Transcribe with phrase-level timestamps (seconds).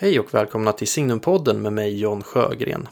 [0.00, 2.88] Hej och välkomna till Signumpodden med mig John Sjögren.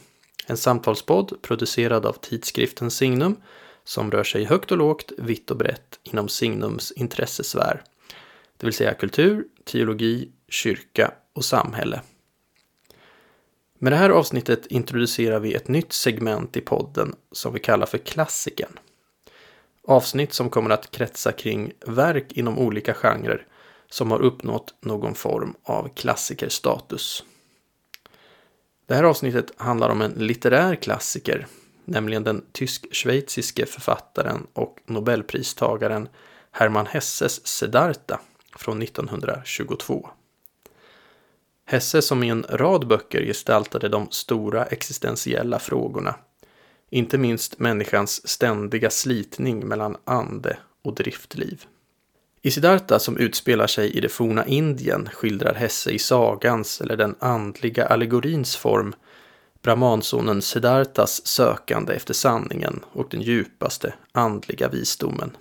[0.46, 3.36] En samtalspodd producerad av tidskriften Signum
[3.84, 7.82] som rör sig högt och lågt, vitt och brett inom Signums intressesfär.
[8.56, 12.00] Det vill säga kultur, teologi, kyrka och samhälle.
[13.78, 17.98] Med det här avsnittet introducerar vi ett nytt segment i podden som vi kallar för
[17.98, 18.78] Klassiken.
[19.84, 23.46] Avsnitt som kommer att kretsa kring verk inom olika genrer
[23.90, 27.24] som har uppnått någon form av klassikerstatus.
[28.86, 31.46] Det här avsnittet handlar om en litterär klassiker,
[31.84, 36.08] nämligen den tysk-schweiziske författaren och nobelpristagaren
[36.50, 38.20] Hermann Hesses Siddhartha
[38.56, 40.08] från 1922.
[41.64, 46.14] Hesse som i en rad böcker gestaltade de stora existentiella frågorna.
[46.90, 51.64] Inte minst människans ständiga slitning mellan ande och driftliv.
[52.46, 57.14] I Siddhartha som utspelar sig i det forna Indien skildrar Hesse i sagans eller den
[57.18, 58.94] andliga allegorins form
[59.62, 65.36] brahmansonen Siddharthas sökande efter sanningen och den djupaste andliga visdomen.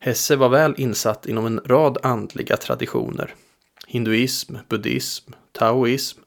[0.00, 3.34] Hesse var väl insatt inom en rad andliga traditioner.
[3.86, 6.20] Hinduism, buddhism, taoism,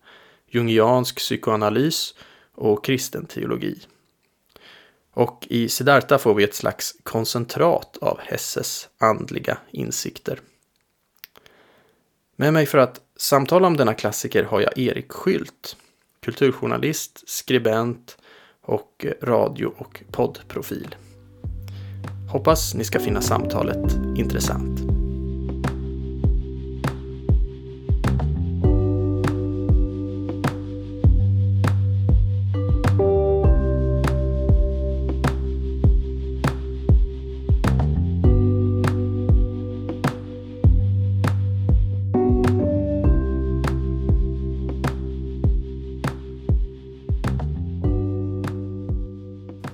[0.47, 2.15] jungiansk psykoanalys
[2.55, 3.79] och kristen teologi.
[5.13, 10.39] Och i Siddhartha får vi ett slags koncentrat av Hesses andliga insikter.
[12.35, 15.77] Med mig för att samtala om denna klassiker har jag Erik Skylt,
[16.19, 18.17] kulturjournalist, skribent
[18.61, 20.95] och radio och poddprofil.
[22.31, 25.00] Hoppas ni ska finna samtalet intressant.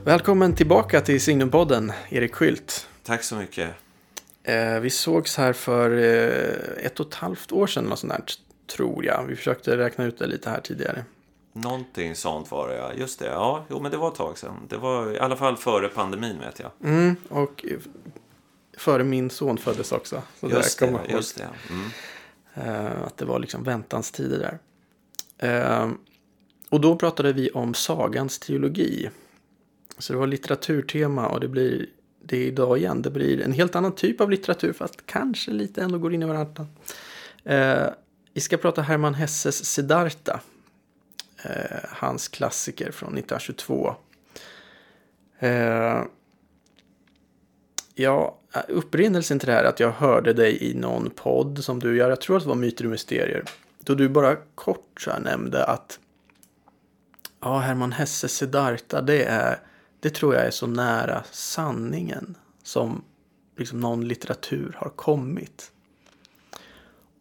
[0.08, 2.88] Välkommen tillbaka till Signumpodden, Erik Skylt.
[3.04, 3.70] Tack så mycket.
[4.44, 8.23] Eh, vi sågs här för eh, ett och ett halvt år sedan, något sånt där,
[8.67, 9.26] tror jag.
[9.28, 11.06] Vi försökte räkna ut det lite här tidigare.
[11.54, 12.94] Någonting sånt var det, ja.
[12.94, 13.26] Just det.
[13.26, 14.67] Ja, jo, men det var ett tag sedan.
[14.70, 16.72] Det var i alla fall före pandemin, vet jag.
[16.84, 17.66] Mm, och
[18.78, 20.22] före min son föddes också.
[20.40, 21.50] Så just det, just det.
[21.70, 21.90] Mm.
[22.54, 24.60] Eh, att det var liksom väntans tider
[25.40, 25.94] där.
[26.70, 29.10] Och då pratade vi om sagans teologi.
[29.98, 31.86] Så det var litteraturtema och det blir
[32.24, 33.02] det idag igen.
[33.02, 36.26] Det blir en helt annan typ av litteratur fast kanske lite ändå går in i
[36.26, 36.68] varandra.
[37.44, 37.88] Eh,
[38.34, 40.40] vi ska prata Hermann Hesses Siddhartha.
[41.44, 43.96] Eh, hans klassiker från 1922.
[45.40, 46.04] Eh,
[47.96, 51.98] ja, upprinnelsen till det här är att jag hörde dig i någon podd som du
[51.98, 52.10] gör.
[52.10, 53.44] Jag tror att det var Myter och Mysterier.
[53.80, 56.00] Då du bara kort så nämnde att
[57.42, 59.60] ja, Hermann Hesses Siddhartha det är
[60.00, 63.04] det tror jag är så nära sanningen som
[63.58, 65.72] liksom någon litteratur har kommit.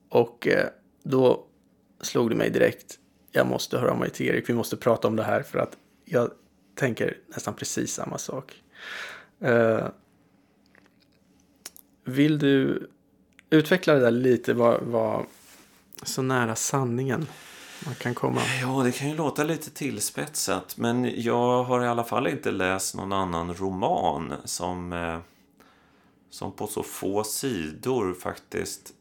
[0.09, 0.69] Och eh,
[1.03, 1.47] då
[2.01, 2.99] slog det mig direkt,
[3.33, 5.77] jag måste höra av mig till Erik, vi måste prata om det här för att
[6.05, 6.31] jag
[6.75, 8.63] tänker nästan precis samma sak.
[9.41, 9.89] Eh,
[12.05, 12.89] vill du
[13.51, 15.27] utveckla det där lite, vad, vad
[16.03, 17.27] så nära sanningen
[17.85, 18.41] man kan komma.
[18.61, 20.77] Ja, det kan ju låta lite tillspetsat.
[20.77, 25.19] Men jag har i alla fall inte läst någon annan roman som, eh,
[26.31, 28.93] som på så få sidor faktiskt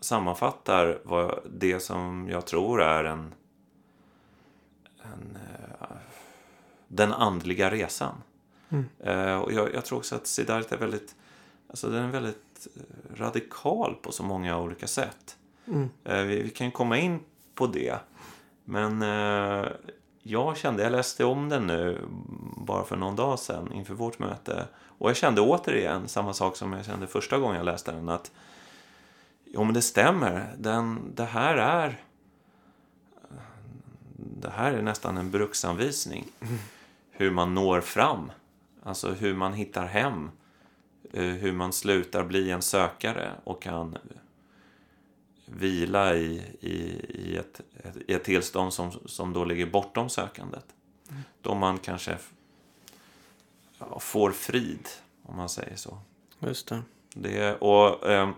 [0.00, 3.34] sammanfattar vad det som jag tror är en,
[5.02, 5.86] en eh,
[6.88, 8.22] den andliga resan.
[8.68, 8.84] Mm.
[8.98, 11.14] Eh, och jag, jag, tror också att Siddhartha är väldigt,
[11.68, 12.68] alltså den är väldigt
[13.14, 15.36] radikal på så många olika sätt.
[15.66, 15.88] Mm.
[16.02, 17.20] Vi, vi, kan komma in
[17.54, 17.98] på det.
[18.64, 19.70] Men eh,
[20.22, 22.00] jag kände, jag läste om den nu
[22.56, 24.66] bara för någon dag sedan inför vårt möte.
[24.98, 28.08] Och jag kände återigen samma sak som jag kände första gången jag läste den.
[28.08, 28.32] Att
[29.44, 30.54] jo men det stämmer.
[30.58, 32.00] Den, det här är
[34.16, 36.24] det här är nästan en bruksanvisning.
[37.10, 38.32] Hur man når fram.
[38.82, 40.30] Alltså hur man hittar hem.
[41.12, 43.98] Eh, hur man slutar bli en sökare och kan
[45.46, 46.74] vila i, i,
[47.08, 47.60] i, ett,
[48.06, 50.66] i ett tillstånd som, som då ligger bortom sökandet.
[51.10, 51.22] Mm.
[51.42, 52.18] Då man kanske
[53.78, 54.88] ja, får frid,
[55.22, 55.98] om man säger så.
[56.38, 56.82] Just det.
[57.14, 58.30] det och eh,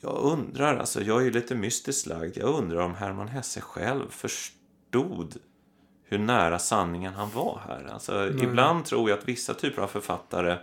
[0.00, 4.10] Jag undrar, alltså jag är ju lite mystiskt lagd, jag undrar om Hermann Hesse själv
[4.10, 5.36] förstod
[6.04, 7.84] hur nära sanningen han var här.
[7.92, 10.58] Alltså, Ibland tror jag att vissa typer av författare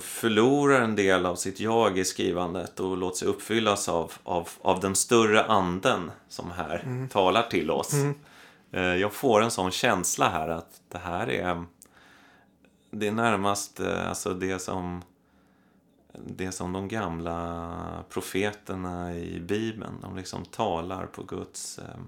[0.00, 4.80] förlorar en del av sitt jag i skrivandet och låter sig uppfyllas av, av, av
[4.80, 7.94] den större anden som här talar till oss.
[8.72, 11.64] Eh, jag får en sån känsla här att det här är
[12.90, 15.02] det är närmast eh, alltså det som
[16.12, 22.00] det som de gamla profeterna i Bibeln, de liksom talar på Guds eh,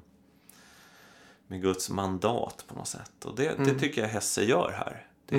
[1.47, 3.25] med Guds mandat på något sätt.
[3.25, 5.07] Och det, det tycker jag Hesse gör här.
[5.27, 5.39] Det,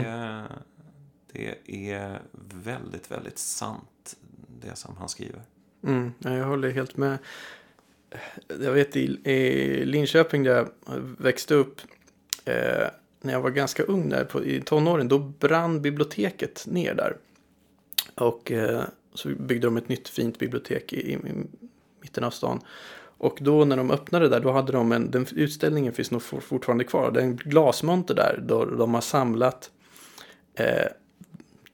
[1.34, 2.22] det är
[2.64, 4.16] väldigt, väldigt sant
[4.62, 5.42] det som han skriver.
[5.84, 7.18] Mm, jag håller helt med.
[8.48, 10.70] Jag vet i, i Linköping där jag
[11.18, 11.82] växte upp.
[12.46, 12.88] Eh,
[13.22, 15.08] när jag var ganska ung där på, i tonåren.
[15.08, 17.18] Då brann biblioteket ner där.
[18.16, 18.84] Och eh,
[19.14, 21.20] så byggde de ett nytt fint bibliotek i, i, i
[22.02, 22.62] mitten av stan.
[23.18, 26.84] Och då när de öppnade där, då hade de en, den utställningen finns nog fortfarande
[26.84, 27.12] kvar.
[27.12, 29.72] Det är en glasmonter där, då de har samlat
[30.54, 30.88] eh,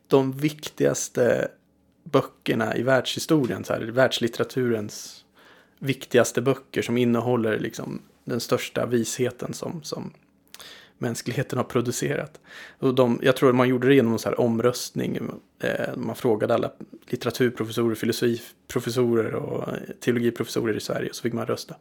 [0.09, 1.51] de viktigaste
[2.03, 5.25] böckerna i världshistorien, så här, världslitteraturens
[5.79, 10.13] viktigaste böcker som innehåller liksom den största visheten som, som
[10.97, 12.39] mänskligheten har producerat.
[12.79, 15.19] Och de, jag tror man gjorde det genom en så här omröstning.
[15.59, 16.71] Eh, man frågade alla
[17.07, 21.09] litteraturprofessorer, filosofiprofessorer och eh, teologiprofessorer i Sverige.
[21.09, 21.75] och Så fick man rösta.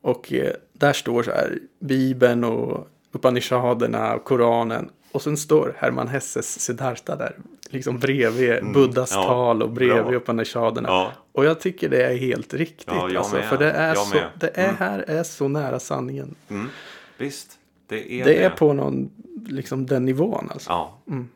[0.00, 4.90] Och eh, där står så här Bibeln och Upanishaderna och Koranen.
[5.14, 7.36] Och sen står Hermann Hesses Siddhartha där.
[7.68, 10.14] Liksom bredvid mm, Buddhas ja, tal och bredvid.
[10.14, 10.88] Upanishaderna.
[10.88, 11.12] Ja.
[11.32, 12.86] Och jag tycker det är helt riktigt.
[12.86, 14.76] Ja, alltså, för det, är så, det är, mm.
[14.76, 16.34] här är så nära sanningen.
[16.48, 16.68] Mm.
[17.16, 17.58] Visst.
[17.86, 18.44] Det är, det, det.
[18.44, 19.10] är på någon,
[19.46, 20.70] liksom den nivån alltså.
[20.70, 20.98] Ja.
[21.08, 21.28] Mm.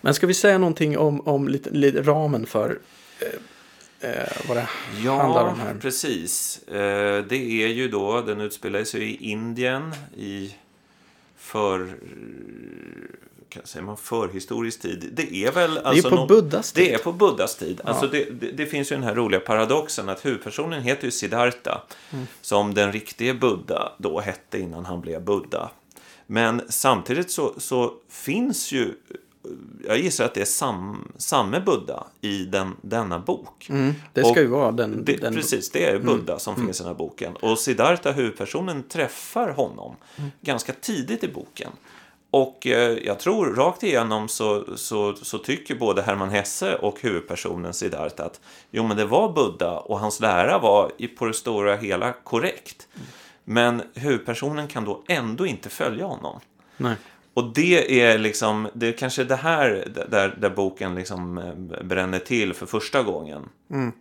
[0.00, 2.78] Men ska vi säga någonting om, om lite, lite ramen för
[3.20, 4.68] eh, eh, vad det
[5.04, 5.74] ja, handlar om här?
[5.74, 6.62] Ja, precis.
[6.68, 10.54] Eh, det är ju då, den utspelar sig i Indien i
[11.50, 11.94] för
[13.48, 15.10] kan säger man förhistorisk tid.
[15.12, 15.78] Det är väl...
[15.78, 16.84] Alltså, det är alltså på Buddhas tid.
[16.84, 17.80] Det är på Buddhas tid.
[17.84, 17.90] Ja.
[17.90, 21.82] Alltså det, det, det, finns ju den här roliga paradoxen att huvudpersonen heter ju Siddhartha.
[22.10, 22.26] Mm.
[22.40, 25.70] Som den riktige Buddha då hette innan han blev Buddha.
[26.26, 28.94] Men samtidigt så, så finns ju
[29.86, 33.66] jag gissar att det är sam, samme Buddha i den, denna bok.
[33.70, 35.34] Mm, det ska och ju vara den, det, den...
[35.34, 35.98] Precis, det är.
[35.98, 36.66] Buddha mm, som mm.
[36.66, 37.36] finns i den här boken.
[37.36, 40.30] Och Siddhartha, huvudpersonen, träffar honom mm.
[40.40, 41.70] ganska tidigt i boken.
[42.30, 47.74] Och eh, jag tror rakt igenom så, så, så tycker både Hermann Hesse och huvudpersonen
[47.74, 48.40] Siddhartha att
[48.70, 52.88] jo, men det var Buddha och hans lära var på det stora hela korrekt.
[52.94, 53.06] Mm.
[53.44, 56.40] Men huvudpersonen kan då ändå inte följa honom.
[56.76, 56.96] Nej.
[57.34, 62.18] Och det är liksom, det är kanske det här där, där boken liksom eh, bränner
[62.18, 63.48] till för första gången.
[63.70, 63.92] Mm.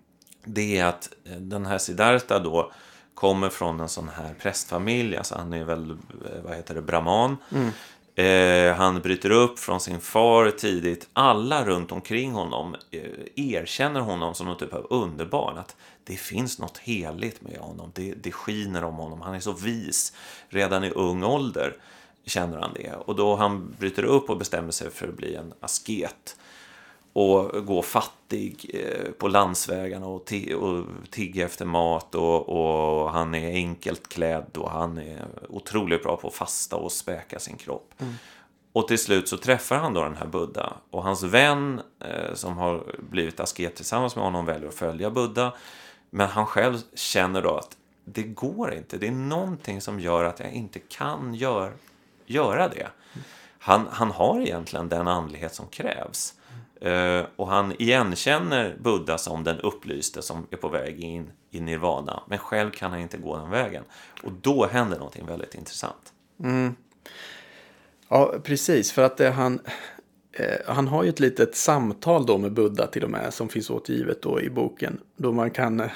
[0.43, 2.71] Det är att eh, den här Siddhartha då
[3.13, 5.97] kommer från en sån här prästfamilj, alltså han är väl,
[6.43, 7.37] vad heter det, brahman.
[7.51, 7.71] Mm.
[8.19, 11.09] Eh, han bryter upp från sin far tidigt.
[11.13, 13.01] Alla runt omkring honom eh,
[13.35, 15.57] erkänner honom som något typ av underbarn.
[15.57, 17.91] Att det finns något heligt med honom.
[17.95, 19.21] Det, det skiner om honom.
[19.21, 20.13] Han är så vis.
[20.49, 21.75] Redan i ung ålder
[22.25, 22.93] känner han det.
[22.93, 26.37] Och då han bryter upp och bestämmer sig för att bli en asket
[27.13, 33.51] och gå fattig eh, på landsvägarna och, och tigga efter mat och, och, han är
[33.51, 37.93] enkelt klädd och han är otroligt bra på att fasta och späka sin kropp.
[37.97, 38.13] Mm.
[38.71, 42.57] Och till slut så träffar han då den här Buddha och hans vän eh, som
[42.57, 45.53] har blivit asket tillsammans med honom väljer att följa Buddha.
[46.09, 48.97] Men han själv känner då att det går inte.
[48.97, 51.73] Det är någonting som gör att jag inte kan gör,
[52.29, 52.87] göra det.
[53.59, 56.33] Han, han har egentligen den andlighet som krävs.
[56.85, 62.23] Uh, och han igenkänner Buddha som den upplyste som är på väg in i nirvana.
[62.27, 63.83] Men själv kan han inte gå den vägen.
[64.23, 66.13] Och då händer någonting väldigt intressant.
[66.43, 66.75] Mm.
[68.09, 68.91] Ja, precis.
[68.91, 69.59] För att det, han,
[70.31, 73.33] eh, han har ju ett litet samtal då med Buddha till och med.
[73.33, 74.99] Som finns återgivet då i boken.
[75.17, 75.91] Då man kan eh,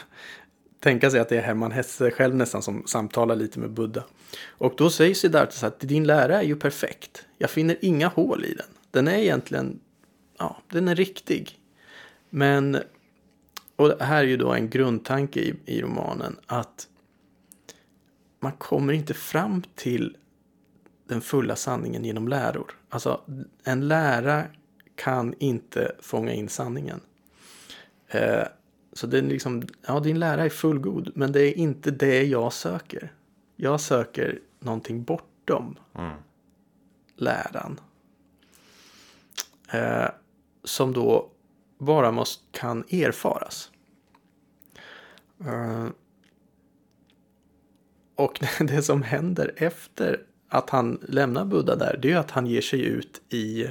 [0.84, 4.04] tänka sig att det är Hermann Hesse själv nästan som samtalar lite med Buddha.
[4.48, 7.26] Och då säger Siddhartha så att din lära är ju perfekt.
[7.38, 8.66] Jag finner inga hål i den.
[8.92, 9.80] Den är egentligen
[10.38, 11.60] ja, den är riktig.
[12.30, 12.78] Men,
[13.76, 16.88] och det här är ju då en grundtanke i, i romanen, att
[18.40, 20.18] man kommer inte fram till
[21.08, 22.72] den fulla sanningen genom läror.
[22.90, 23.22] Alltså,
[23.64, 24.44] en lära
[24.96, 27.02] kan inte fånga in sanningen.
[28.08, 28.44] Eh,
[28.94, 32.54] så det är liksom, ja din lära är fullgod, men det är inte det jag
[32.54, 33.14] söker.
[33.56, 36.18] Jag söker någonting bortom mm.
[37.16, 37.80] läran.
[39.72, 40.10] Eh,
[40.64, 41.30] som då
[41.78, 43.72] bara måste, kan erfaras.
[45.42, 45.88] Uh,
[48.16, 52.62] och det som händer efter att han lämnar Buddha där, det är att han ger
[52.62, 53.68] sig ut i,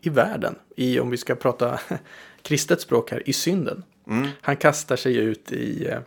[0.00, 0.54] i världen.
[0.76, 1.80] I, om vi ska prata
[2.42, 3.82] kristet språk här, i synden.
[4.06, 4.28] Mm.
[4.40, 5.86] Han kastar sig ut i...
[5.86, 5.98] Eh,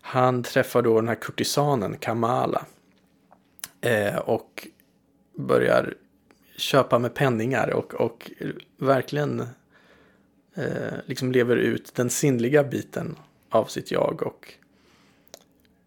[0.00, 2.66] han träffar då den här kurtisanen Kamala.
[3.80, 4.68] Eh, och
[5.38, 5.94] börjar
[6.56, 8.30] köpa med penningar och, och
[8.76, 9.40] verkligen
[10.54, 13.16] eh, liksom lever ut den sinnliga biten
[13.50, 14.54] av sitt jag och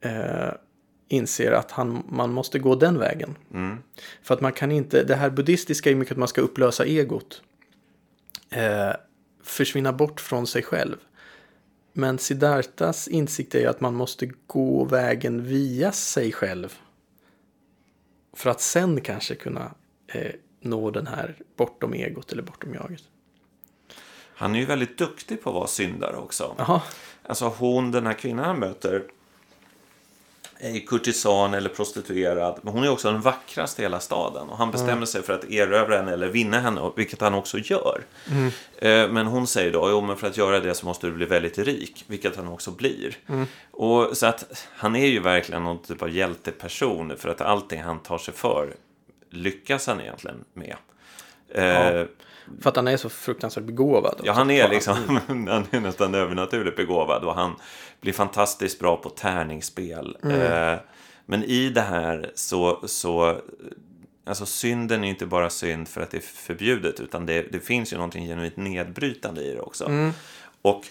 [0.02, 0.54] eh,
[1.08, 3.36] inser att han, man måste gå den vägen.
[3.54, 3.78] Mm.
[4.22, 7.42] För att man kan inte, det här buddhistiska är mycket att man ska upplösa egot.
[8.50, 8.92] Eh,
[9.44, 10.98] försvinna bort från sig själv.
[11.98, 16.78] Men Siddhartas insikt är ju att man måste gå vägen via sig själv.
[18.34, 19.72] För att sen kanske kunna
[20.08, 23.04] eh, nå den här bortom egot eller bortom jaget.
[24.36, 26.56] Han är ju väldigt duktig på att vara syndare också.
[26.58, 26.82] Jaha,
[27.24, 29.04] Alltså hon, den här kvinnan han möter,
[30.60, 32.60] Eh, kurtisan eller prostituerad.
[32.62, 34.50] Men hon är också den vackraste i hela staden.
[34.50, 38.02] Och han bestämmer sig för att erövra henne eller vinna henne, vilket han också gör.
[38.78, 41.26] Eh, Men hon säger då, jo men för att göra det så måste du bli
[41.26, 43.18] väldigt rik, vilket han också blir.
[43.72, 48.00] Och så att han är ju verkligen någon typ av hjälteperson, för att allting han
[48.00, 48.74] tar sig för
[49.30, 50.76] lyckas han egentligen med.
[51.54, 52.06] Eh, Ja
[52.62, 54.22] för att han är så fruktansvärt begåvad.
[54.24, 57.56] Ja, han är liksom han är nästan övernaturligt begåvad och han
[58.02, 60.18] blir fantastiskt bra på tärningsspel.
[60.24, 60.76] Eh,
[61.26, 63.42] men i det här så, så
[64.26, 67.94] alltså synden är inte bara synd för att det är förbjudet utan det, det finns
[67.94, 70.12] ju någonting genuint nedbrytande i det också.
[70.62, 70.86] Och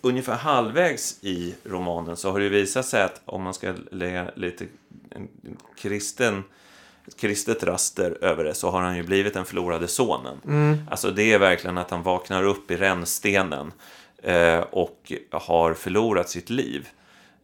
[0.00, 4.66] ungefär halvvägs i romanen så har det visat sig att om man ska lägga lite
[5.10, 5.28] en
[5.78, 6.44] kristen
[7.18, 10.40] kristet raster över det så har han ju blivit den förlorade sonen.
[10.90, 13.72] Alltså det är verkligen att han vaknar upp i rännstenen
[14.22, 16.88] eh, och har förlorat sitt liv.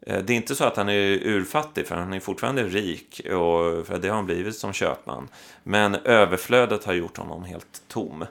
[0.06, 3.86] Eh, det är inte så att han är urfattig, för han är fortfarande rik, och,
[3.86, 5.28] för det har han blivit som köpman.
[5.62, 8.24] Men överflödet har gjort honom helt tom.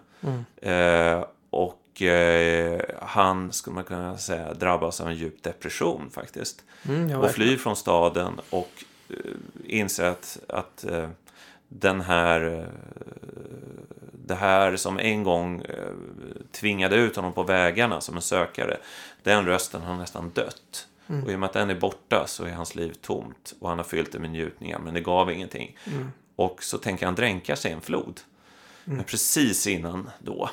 [0.61, 6.63] Eh, och eh, han, skulle man kunna säga, drabbas av en djup depression faktiskt.
[6.87, 8.71] Mm, och flyr från staden och
[9.11, 9.33] eh,
[9.65, 11.09] inser att, att eh,
[11.67, 12.65] den här, eh,
[14.11, 15.63] det här som en gång
[16.51, 18.77] tvingade ut honom på vägarna som en sökare,
[19.23, 20.87] den rösten har nästan dött.
[21.23, 23.77] Och i och med att den är borta så är hans liv tomt och han
[23.77, 25.77] har fyllt det med njutningar, men det gav ingenting.
[26.35, 28.19] Och så tänker han dränka sig i en flod.
[28.83, 30.49] Men precis innan då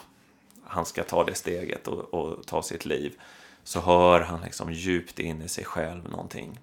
[0.65, 3.15] han ska ta det steget och, och ta sitt liv
[3.65, 6.59] så hör han liksom djupt in i sig själv någonting.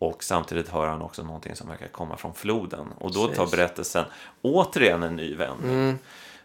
[0.00, 2.86] Och samtidigt hör han också någonting som verkar komma från floden.
[2.98, 4.04] Och då tar berättelsen
[4.42, 5.98] återigen en ny vändning.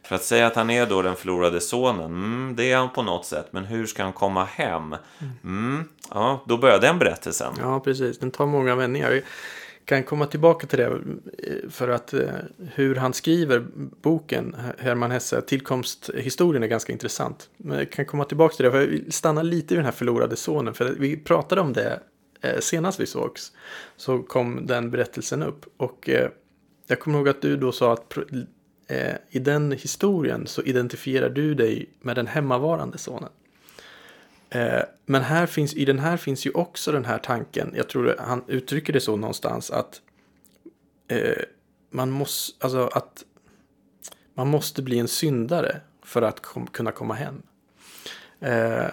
[0.03, 3.01] För att säga att han är då den förlorade sonen, mm, det är han på
[3.01, 3.47] något sätt.
[3.51, 4.95] Men hur ska han komma hem?
[5.43, 7.53] Mm, ja, då börjar den berättelsen.
[7.59, 8.19] Ja, precis.
[8.19, 9.11] Den tar många vändningar.
[9.11, 9.23] Vi
[9.85, 12.21] kan komma tillbaka till det eh, för att eh,
[12.73, 13.65] hur han skriver
[14.01, 17.49] boken, Hermann Hesse, tillkomsthistorien är ganska intressant.
[17.57, 19.91] Men jag kan komma tillbaka till det, för jag vill stanna lite i den här
[19.91, 21.99] förlorade sonen, för vi pratade om det
[22.45, 23.51] Eh, senast vi sågs,
[23.97, 25.65] så kom den berättelsen upp.
[25.77, 26.29] Och eh,
[26.87, 28.17] jag kommer ihåg att du då sa att
[28.87, 33.29] eh, i den historien så identifierar du dig med den hemmavarande sonen.
[35.05, 38.43] Men här finns, i den här finns ju också den här tanken, jag tror han
[38.47, 40.01] uttrycker det så någonstans, att
[41.89, 43.23] man måste, alltså att
[44.33, 47.41] man måste bli en syndare för att kom, kunna komma hem.
[48.39, 48.87] Eh,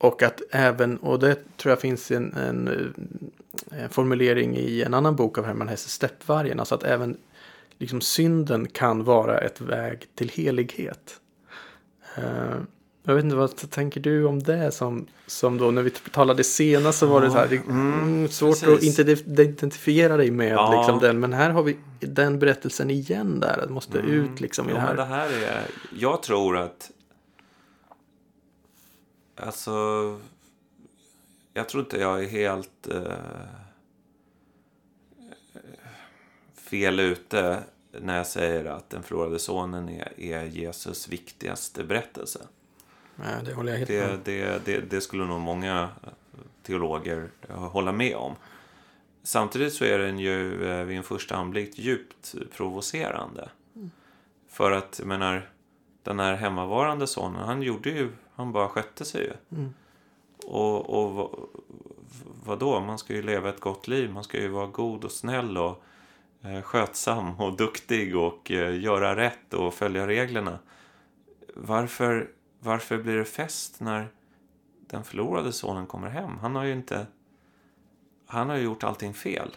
[0.00, 4.94] och att även, och det tror jag finns en, en, eh, en formulering i en
[4.94, 7.16] annan bok av Hermann Hesse, Steppvargen, alltså att även
[7.78, 11.20] liksom synden kan vara ett väg till helighet.
[12.16, 12.22] Eh,
[13.04, 16.98] jag vet inte, vad tänker du om det som, som då när vi talade senast
[16.98, 18.98] så var det så här, det, mm, svårt att precis.
[18.98, 20.78] inte identifiera dig med Ja.
[20.78, 24.70] liksom den, men här har vi den berättelsen igen där, att måste ut liksom i
[24.72, 24.96] Jo, det här.
[24.96, 25.62] det här är...
[25.98, 26.90] Jag tror att...
[29.40, 30.20] Alltså...
[31.52, 33.12] Jag tror inte jag är helt eh,
[36.54, 37.62] fel ute
[38.00, 42.46] när jag säger att den förlorade sonen är, är Jesus viktigaste berättelse.
[43.16, 44.20] Nej, det håller jag helt med Det, om.
[44.24, 45.88] det, det, det skulle nog många
[46.62, 48.34] teologer hålla med om.
[49.22, 53.48] Samtidigt så är den ju eh, vid en första anblick djupt provocerande.
[54.48, 55.50] För att, jag menar,
[56.02, 59.32] den här hemmavarande sonen, han gjorde ju, han bara skötte sig ju.
[60.46, 61.30] Och, och vad,
[62.44, 65.58] vadå, man ska ju leva ett gott liv, man ska ju vara god och snäll
[65.58, 65.82] och
[66.42, 70.58] eh, skötsam och duktig och eh, göra rätt och följa reglerna.
[71.54, 72.30] Varför,
[72.60, 74.08] varför blir det fest när
[74.86, 76.38] den förlorade sonen kommer hem?
[76.38, 77.06] Han har ju inte...
[78.26, 79.56] Han har ju gjort allting fel.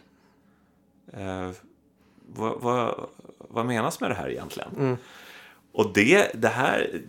[1.13, 1.52] Eh,
[2.36, 4.70] vad, vad, vad menas med det här egentligen?
[5.72, 7.02] Och det, det här...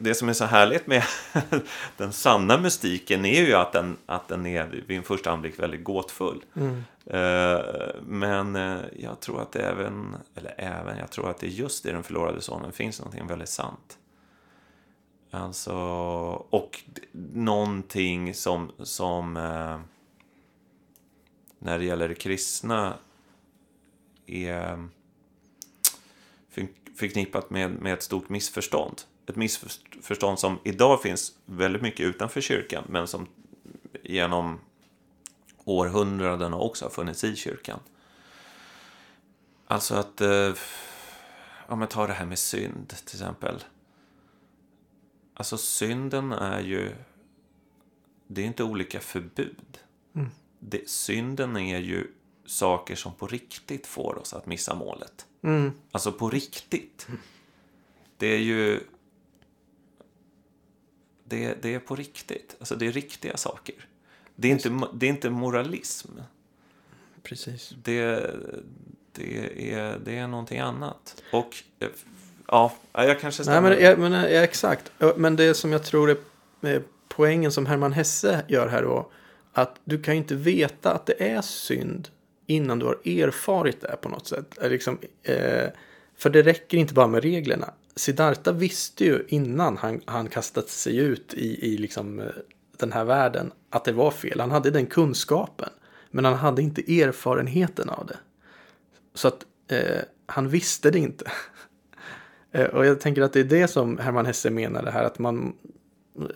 [0.00, 1.02] Det som är så härligt med
[1.96, 5.84] den sanna mystiken är ju att den, att den är vid en första anblick väldigt
[5.84, 6.44] gåtfull.
[6.54, 6.82] Mm.
[7.06, 7.60] Eh,
[8.02, 11.92] Men eh, jag tror att det även, eller även, jag tror att det just i
[11.92, 13.98] den förlorade sonen finns någonting väldigt sant.
[15.30, 15.74] Alltså,
[16.50, 16.80] och
[17.32, 19.80] någonting som, som eh,
[21.58, 22.94] när det gäller det kristna
[24.26, 24.88] är
[26.50, 29.02] för- förknippat med, med ett stort missförstånd.
[29.28, 33.26] Ett missförstånd som idag finns väldigt mycket utanför kyrkan, men som
[34.02, 34.60] genom
[35.64, 37.80] århundradena också har funnits i kyrkan.
[39.66, 40.52] Alltså att, eh,
[41.66, 43.64] om jag tar det här med synd till exempel.
[45.34, 46.94] Alltså synden är ju,
[48.26, 49.78] det är inte olika förbud.
[50.58, 52.06] Det, synden är ju
[52.46, 55.26] saker som på riktigt får oss att missa målet.
[55.42, 55.72] Mm.
[55.90, 57.08] Alltså på riktigt.
[58.16, 58.80] Det är ju...
[61.28, 62.56] Det, det är på riktigt.
[62.58, 63.74] Alltså det är riktiga saker.
[64.36, 66.08] Det är inte, det är inte moralism.
[67.22, 67.74] Precis.
[67.82, 68.30] Det,
[69.12, 71.22] det, är, det är någonting annat.
[71.32, 71.88] Och eh,
[72.46, 73.70] ja, jag kanske Nej, stämmer.
[73.70, 74.92] men, jag, men, ja, exakt.
[75.16, 76.16] Men det som jag tror är
[76.60, 79.10] är poängen som Herman Hesse gör här då.
[79.52, 82.08] Att du kan ju inte veta att det är synd
[82.46, 84.58] innan du har erfarit det på något sätt.
[84.62, 85.66] Liksom, eh,
[86.16, 87.74] för det räcker inte bara med reglerna.
[87.98, 92.26] Siddhartha visste ju innan han, han kastade sig ut i, i liksom, eh,
[92.76, 94.40] den här världen att det var fel.
[94.40, 95.68] Han hade den kunskapen.
[96.10, 98.16] Men han hade inte erfarenheten av det.
[99.14, 101.24] Så att eh, han visste det inte.
[102.52, 105.18] Eh, och jag tänker att det är det som Hermann Hesse menar det här att
[105.18, 105.54] man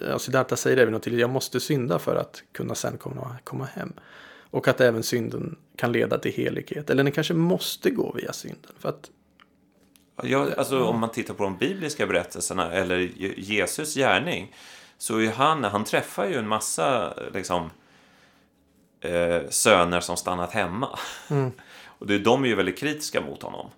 [0.01, 3.65] ja, Siddhartha säger även något till jag måste synda för att kunna sen komma, komma
[3.65, 3.93] hem.
[4.51, 6.91] Och att även synden kan leda till helighet.
[6.91, 8.73] Eller den kanske måste gå via synden.
[8.79, 9.11] För att,
[10.23, 14.55] Ja, alltså, om man tittar på de bibliska berättelserna eller Je- Jesus gärning
[14.99, 17.71] så är han, han träffar ju en massa liksom,
[19.01, 20.99] eh, söner som stannat hemma.
[21.87, 23.71] Och det, de är ju väldigt kritiska mot honom.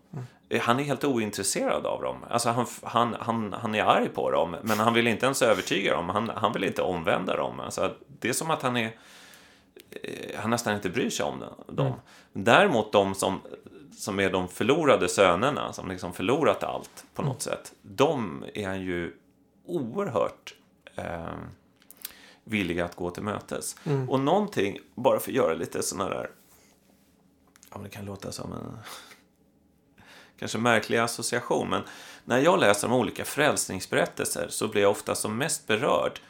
[0.49, 2.17] Eh, Han är helt ointresserad av dem.
[2.31, 5.93] Alltså han, han, han, han är arg på dem, men han vill inte ens övertyga
[5.97, 6.09] dem.
[6.09, 7.61] Han, han vill inte omvända dem.
[7.61, 8.91] Alltså, det är som att han är
[9.91, 11.55] eh, han nästan inte bryr sig om dem.
[11.77, 11.93] dem.
[12.33, 13.41] Däremot de som,
[13.99, 18.81] som är de förlorade sönerna, som liksom förlorat allt på något sätt, de är han
[18.81, 19.17] ju
[19.67, 20.55] oerhört
[20.95, 21.35] eh,
[22.45, 23.77] villiga att gå till mötes.
[24.09, 26.31] Och någonting, bara för att göra lite sådana där,
[27.71, 28.79] ja det kan låta som en
[30.39, 31.83] kanske märklig association, men
[32.25, 36.21] när jag läser om olika frälsningsberättelser så blir jag ofta som mest berörd.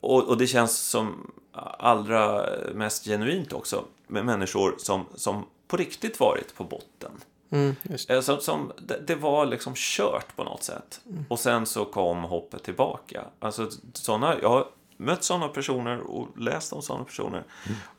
[0.00, 1.32] Och, och det känns som
[1.78, 7.10] allra mest genuint också med människor som, som på riktigt varit på botten.
[7.50, 11.00] mm, just, Eh, Som, som, det, det var liksom kört på något sätt.
[11.28, 13.24] Och sen så kom hoppet tillbaka.
[13.38, 17.44] Alltså, såna, jag har mött sådana personer och läst om sådana personer.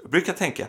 [0.02, 0.68] Jag brukar tänka,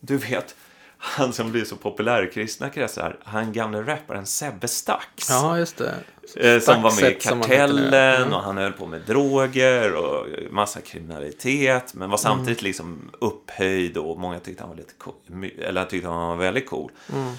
[0.00, 0.56] du vet,
[1.04, 5.28] han som blir så populär i kristna kretsar, han gamle rapparen Sebbe Stax.
[5.30, 5.94] ja, just det.
[6.36, 7.40] Eh, Som var med i Staxet, han.
[7.42, 8.32] Kartellen Mm.
[8.34, 11.94] och han höll på med droger och massa kriminalitet.
[11.94, 12.68] Men var samtidigt Mm.
[12.68, 15.14] liksom upphöjd och många tyckte han var lite cool.
[15.58, 16.90] Eller tyckte han var väldigt cool.
[17.12, 17.32] Mm.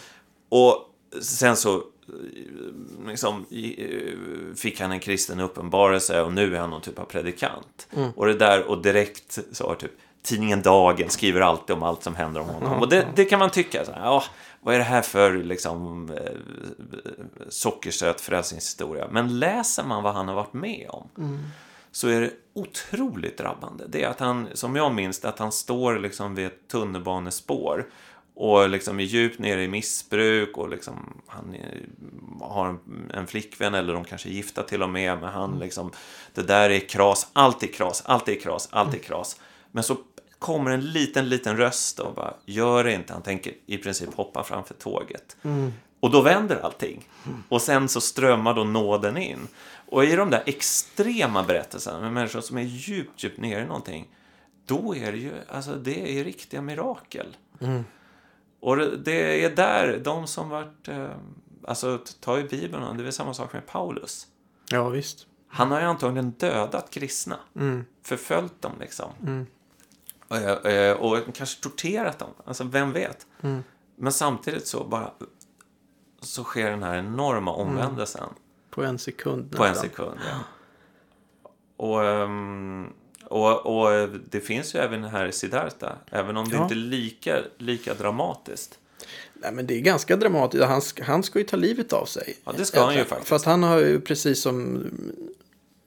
[0.49, 0.77] Och
[1.21, 6.81] sen så eh, liksom, eh, fick han en kristen uppenbarelse och nu är han någon
[6.81, 7.87] typ av predikant.
[7.95, 8.11] Mm.
[8.15, 9.91] Och det där och direkt så har typ
[10.23, 12.79] tidningen Dagen skriver alltid om allt som händer om honom.
[12.79, 14.23] Och det, det kan man tycka, så här, ja,
[14.61, 16.33] vad är det här för liksom eh,
[17.49, 19.07] sockersöt frälsningshistoria?
[19.11, 21.09] Men läser man vad han har varit med om
[21.93, 23.83] så är det otroligt drabbande.
[23.87, 27.89] Det är att han, som jag minns att han står liksom vid ett tunnelbanespår
[28.35, 31.81] och liksom är djupt nere i missbruk och liksom han är,
[32.41, 35.91] har en, en flickvän eller de kanske är gifta till och med men han liksom
[36.33, 39.39] det där är kras, allt är kras, allt är kras, allt är kras.
[39.71, 39.97] Men så
[40.43, 43.13] kommer en liten, liten röst och bara gör det inte.
[43.13, 45.37] Han tänker i princip hoppa framför tåget.
[45.99, 47.07] Och då vänder allting.
[47.49, 49.47] Och sen så strömmar då nåden in.
[49.87, 54.07] Och i de där extrema berättelserna med människor som är djupt, djupt nere i någonting.
[54.65, 57.37] Då är det ju, alltså det är riktiga mirakel.
[58.59, 61.07] Och det- är där de som varit, eh,
[61.67, 64.27] alltså ta i Bibeln, det är väl samma sak med Paulus.
[64.71, 65.27] Ja, visst.
[65.47, 67.37] Han har ju antagligen dödat kristna.
[67.55, 67.85] Mm.
[68.03, 69.11] Förföljt dem liksom.
[69.27, 69.41] Eh,
[70.99, 72.29] och kanske torterat dem.
[72.45, 73.27] Alltså, vem vet?
[73.41, 73.63] Mm.
[73.95, 75.11] Men samtidigt så bara
[76.21, 78.29] så sker den här enorma omvändelsen
[78.69, 80.19] På en sekund på en sekund.
[80.29, 80.39] Ja.
[81.77, 82.87] Och, ehm,
[83.25, 86.63] och, och det finns ju även här i Siddhartha, även om det Ja.
[86.63, 88.79] inte är lika, lika dramatiskt.
[89.33, 90.63] Nej, men det är ganska dramatiskt.
[90.63, 92.37] Han ska, han ska ju ta livet av sig.
[92.45, 93.29] Ja, det ska han ju faktiskt.
[93.29, 94.83] För att han har ju precis som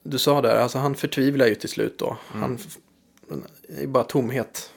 [0.03, 2.17] du sa där, alltså han förtvivlar ju till slut då.
[2.33, 2.41] Mm.
[2.41, 2.57] Han
[3.67, 4.73] det är bara tomhet.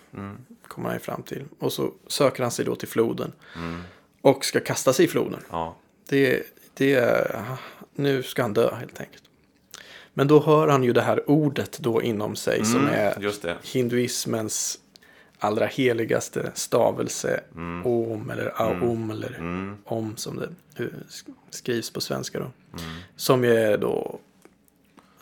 [0.69, 1.45] Kommer han ju fram till.
[1.59, 3.33] Och så söker han sig då till floden.
[3.57, 3.81] Mm.
[4.21, 5.41] Och ska kasta sig i floden.
[5.51, 5.77] Ja,
[6.09, 6.43] Det,
[6.75, 7.45] det är,
[7.95, 9.23] nu ska han dö helt enkelt.
[10.15, 13.43] Men då hör han ju det här ordet då inom sig som Mm, är just
[13.43, 13.57] det.
[13.63, 14.79] hinduismens
[15.39, 17.41] allra heligaste stavelse.
[17.85, 19.77] Om eller aom eller Mm.
[19.85, 20.49] om som det
[21.09, 22.45] sk- skrivs på svenska då.
[22.45, 22.95] Mm.
[23.17, 24.19] Som är då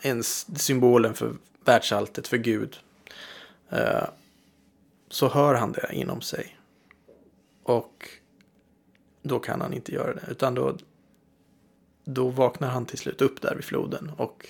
[0.01, 1.33] en s- symbolen för
[1.65, 2.77] världsalltet, för Gud.
[3.69, 4.07] Eh,
[5.09, 6.57] så hör han det inom sig.
[7.63, 8.09] Och
[9.21, 10.21] då kan han inte göra det.
[10.31, 10.77] Utan då,
[12.05, 14.11] då vaknar han till slut upp där vid floden.
[14.17, 14.47] Och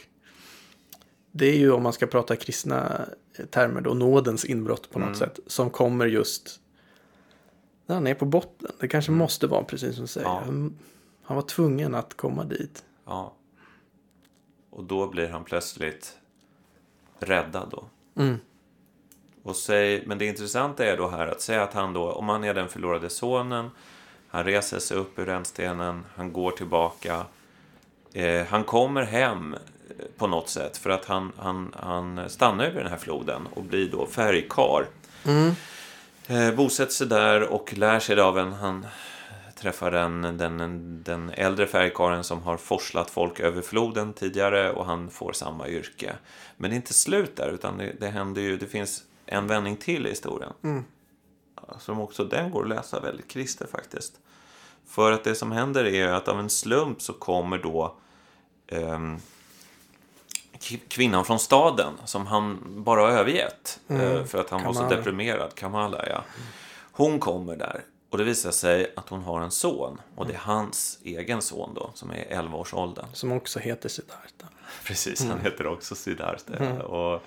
[1.32, 3.06] det är ju om man ska prata kristna
[3.50, 5.40] termer då nådens inbrott på något sätt.
[5.48, 6.60] Som kommer just
[7.86, 8.72] när han är på botten.
[8.80, 10.28] Det kanske måste vara precis som du säger.
[10.28, 10.42] Ja.
[10.46, 10.80] Han,
[11.24, 12.84] han var tvungen att komma dit.
[13.06, 13.34] ja.
[14.72, 16.18] Och då blir han plötsligt
[17.20, 17.86] räddad då.
[18.22, 18.38] Mm.
[19.44, 22.44] Och säg, men det intressanta är då här att säga att han då, om han
[22.44, 23.70] är den förlorade sonen,
[24.30, 27.26] han reser sig upp ur rännstenen, han går tillbaka,
[28.14, 32.82] eh, han kommer hem eh, på något sätt för att han, han, han stannar över
[32.82, 34.86] den här floden och blir då färgkar.
[36.28, 38.86] Eh, bosätter sig där och lär sig det av en, han
[39.56, 45.10] träffar den, den, den äldre färgkaren som har forslat folk över floden tidigare och han
[45.10, 46.14] får samma yrke.
[46.58, 49.76] Men det är inte slut där utan det, det händer ju, det finns en vändning
[49.78, 50.54] till i historien.
[51.80, 54.14] Som också den går att läsa väldigt kristet faktiskt.
[54.88, 57.96] För att det som händer är att av en slump så kommer då
[60.70, 63.80] k- kvinnan från staden som han bara har övergett.
[63.88, 64.90] eh, För att han var Kamala.
[64.90, 65.56] så deprimerad.
[65.56, 66.24] Kamala, ja.
[66.92, 67.84] Hon kommer där.
[68.10, 70.02] Och det visar sig att hon har en son.
[70.16, 73.06] Och det är hans egen son då, som är 11 års åldern.
[73.14, 74.48] Som också heter Siddhartha.
[74.86, 76.84] Precis, han heter också Siddhartha.
[76.84, 77.22] Och,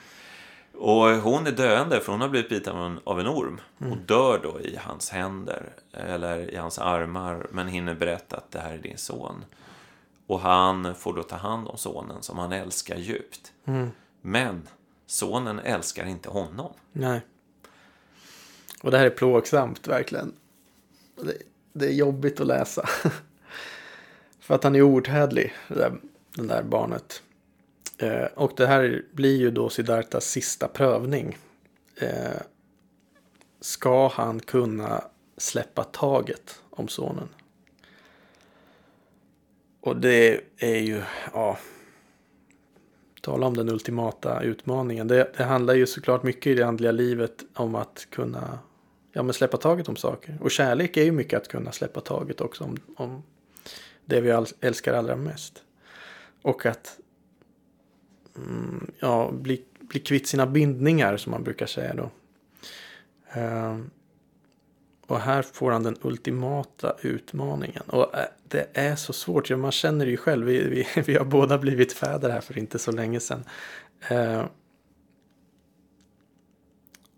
[0.74, 3.60] och hon är döende för hon har blivit biten av en, av en orm.
[3.78, 7.46] Och dör då i hans händer, eller i hans armar.
[7.50, 9.44] Men hinner berätta att det här är din son.
[10.26, 13.52] Och han får då ta hand om sonen som han älskar djupt.
[14.20, 14.68] Men
[15.06, 16.72] sonen älskar inte honom.
[16.92, 17.20] Nej.
[18.82, 20.32] Och det här är plågsamt verkligen.
[21.16, 21.34] Det,
[21.72, 22.88] det är jobbigt att läsa.
[24.40, 25.92] För att han är outhärdlig, det där,
[26.34, 27.22] den där barnet.
[28.02, 31.38] Eh, och det här blir ju då Siddharthas sista prövning.
[31.96, 32.42] Eh,
[33.60, 35.04] ska han kunna
[35.36, 37.28] släppa taget om sonen?
[39.80, 41.58] Och det är ju, ja.
[43.20, 45.08] Tala om den ultimata utmaningen.
[45.08, 48.58] Det, det handlar ju såklart mycket i det andliga livet om att kunna
[49.12, 50.38] ja, men släppa taget om saker.
[50.40, 53.22] Och kärlek är ju mycket att kunna släppa taget också om, om
[54.04, 55.62] det vi älskar allra mest.
[56.42, 56.98] Och att
[58.36, 62.10] Mm, ja, bli, bli kvitt sina bindningar som man brukar säga då.
[63.32, 63.90] Ehm,
[65.06, 67.82] och här får han den ultimata utmaningen.
[67.86, 70.46] Och eh, det är så svårt, ja, man känner det ju själv.
[70.46, 73.44] Vi, vi, vi har båda blivit fäder här för inte så länge sedan.
[74.08, 74.46] Ehm,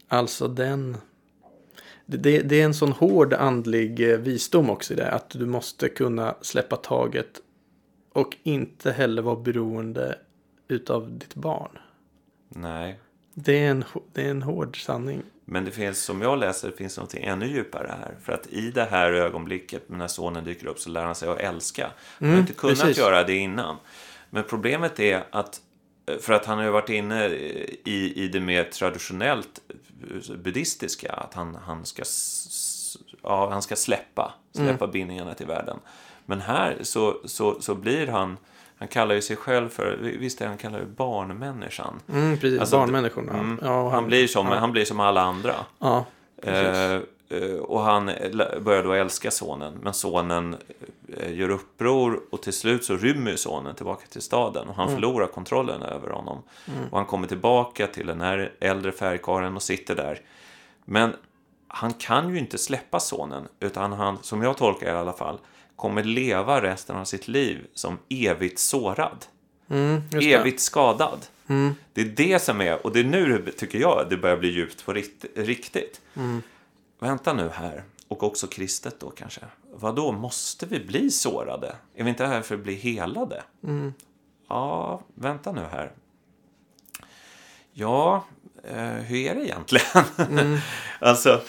[0.08, 0.96] alltså den...
[2.06, 5.10] Det, det, är en sån hård andlig eh, visdom också i det.
[5.10, 7.40] Att du måste kunna släppa taget.
[8.12, 10.18] Och inte heller vara beroende
[10.68, 11.78] utav ditt barn.
[12.48, 13.00] Nej.
[13.34, 15.22] Det är en, det är en hård sanning.
[15.44, 18.14] Men det finns, som jag läser, det finns något ännu djupare här.
[18.22, 21.38] För att i det här ögonblicket, när sonen dyker upp, så lär han sig att
[21.38, 21.82] älska.
[22.06, 22.98] Han har Mm, inte kunnat precis.
[22.98, 23.76] göra det innan.
[24.30, 25.60] Men problemet är att,
[26.20, 29.60] för att han har ju varit inne i, i det mer traditionellt
[30.36, 32.02] buddhistiska, att han, han, ska,
[33.22, 35.78] ja, han ska släppa, släppa bindningarna till världen.
[36.26, 38.36] Men här så, så, så blir han,
[38.84, 42.00] han kallar ju sig själv för, visst är han kallar det barnmänniskan.
[42.08, 43.32] Mm, precis, Alltså, barnmänniskorna.
[43.32, 43.58] Mm.
[43.62, 44.54] Ja, och han, blir som, ja.
[44.54, 45.54] han blir som alla andra.
[45.78, 46.04] Ja.
[46.42, 48.10] Eh, eh, och han
[48.60, 50.56] börjar då älska sonen, men sonen
[51.16, 55.26] eh, gör uppror och till slut så rymmer sonen tillbaka till staden och han förlorar
[55.26, 56.42] kontrollen över honom.
[56.90, 60.20] Och han kommer tillbaka till den här äldre färgkaren och sitter där.
[60.84, 61.16] Men
[61.68, 65.38] han kan ju inte släppa sonen, utan han, som jag tolkar i alla fall,
[65.76, 69.26] kommer leva resten av sitt liv som evigt sårad.
[69.68, 70.02] Mm.
[70.12, 71.26] Evigt skadad.
[71.92, 74.84] Det är det som är, och det är nu tycker jag det börjar bli djupt
[74.84, 76.00] på rikt, riktigt.
[76.98, 79.40] Vänta nu här, och också kristet då kanske.
[79.72, 81.76] Vad då måste vi bli sårade?
[81.94, 83.42] Är vi inte här för att bli helade?
[84.48, 85.92] Ja, vänta nu här.
[87.72, 88.24] Ja,
[89.06, 90.04] hur är det egentligen?
[90.30, 90.58] Mm.
[90.98, 91.40] alltså,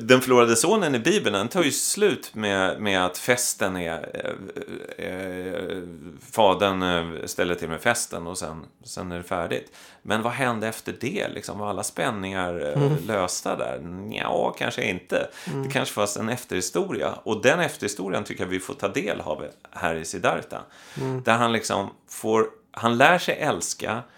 [0.00, 4.10] den förlorade sonen i Bibeln den tar ju slut med, med att festen är...
[4.98, 5.82] Eh, eh,
[6.32, 9.72] fadern eh, ställer till med festen och sen, sen är det färdigt.
[10.02, 11.28] Men vad hände efter det?
[11.28, 12.96] Liksom, var alla spänningar eh, mm.
[13.06, 13.80] lösta där?
[14.12, 15.28] Ja, kanske inte.
[15.46, 15.62] Mm.
[15.62, 17.12] Det kanske fanns en efterhistoria.
[17.12, 20.60] Och den efterhistorien tycker jag vi får ta del av här i Siddhartha.
[21.00, 21.22] Mm.
[21.22, 22.46] Där han liksom får...
[22.70, 24.17] Han lär sig älska Eh,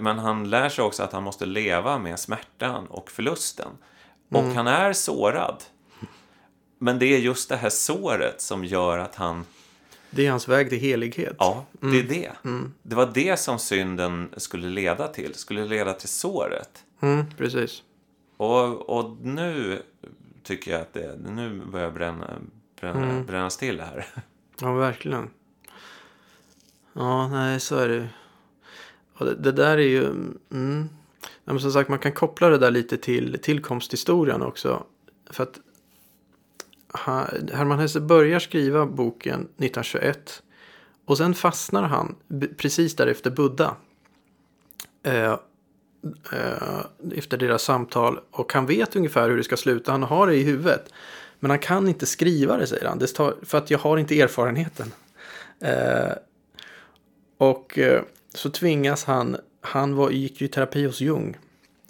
[0.00, 3.68] men han lär sig också att han måste leva med smärtan och förlusten.
[4.30, 4.56] Och mm.
[4.56, 5.64] han är sårad.
[6.78, 9.44] Men det är just det här såret som gör att han...
[10.10, 11.36] Det är hans väg till helighet.
[11.38, 12.08] Ja, det är mm.
[12.08, 12.32] det.
[12.44, 12.74] Mm.
[12.82, 15.34] Det var det som synden skulle leda till.
[15.34, 16.84] Skulle leda till såret.
[17.00, 17.82] Mm, precis.
[18.36, 19.82] Och, och nu
[20.42, 22.30] tycker jag att det nu börjar bränna,
[22.80, 23.26] bränna, mm.
[23.26, 24.06] brännas till här.
[24.60, 25.30] Ja, verkligen.
[26.92, 28.08] Ja, nej, så är det.
[29.20, 30.04] Och det, det där är ju...
[30.52, 30.88] Mm,
[31.44, 34.84] men som sagt, man kan koppla det där lite till tillkomsthistorien också.
[35.30, 35.60] För att
[37.52, 40.42] Hermann Hesse börjar skriva boken 1921.
[41.04, 42.16] Och sen fastnar han
[42.56, 43.76] precis därefter Buddha.
[45.02, 45.32] Eh,
[46.32, 48.20] eh, efter deras samtal.
[48.30, 49.92] Och han vet ungefär hur det ska sluta.
[49.92, 50.92] Han har det i huvudet.
[51.40, 52.98] Men han kan inte skriva det säger han.
[52.98, 54.92] Det tar, för att jag har inte erfarenheten.
[55.60, 56.12] Eh,
[57.38, 58.02] och eh,
[58.34, 61.36] så tvingas han, han var, gick ju i terapi hos Jung.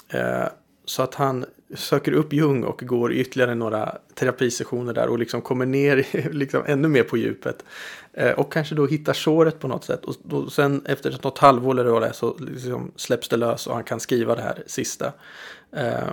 [0.08, 0.46] Eh,
[0.84, 5.66] så att han söker upp Jung och går ytterligare några terapisessioner där och liksom kommer
[5.66, 7.64] ner liksom ännu mer på djupet.
[8.12, 10.04] Eh, och kanske då hittar såret på något sätt.
[10.04, 13.66] Och då, sen efter något halvår eller vad det är så liksom släpps det lös
[13.66, 15.12] och han kan skriva det här sista.
[15.72, 16.10] Eh,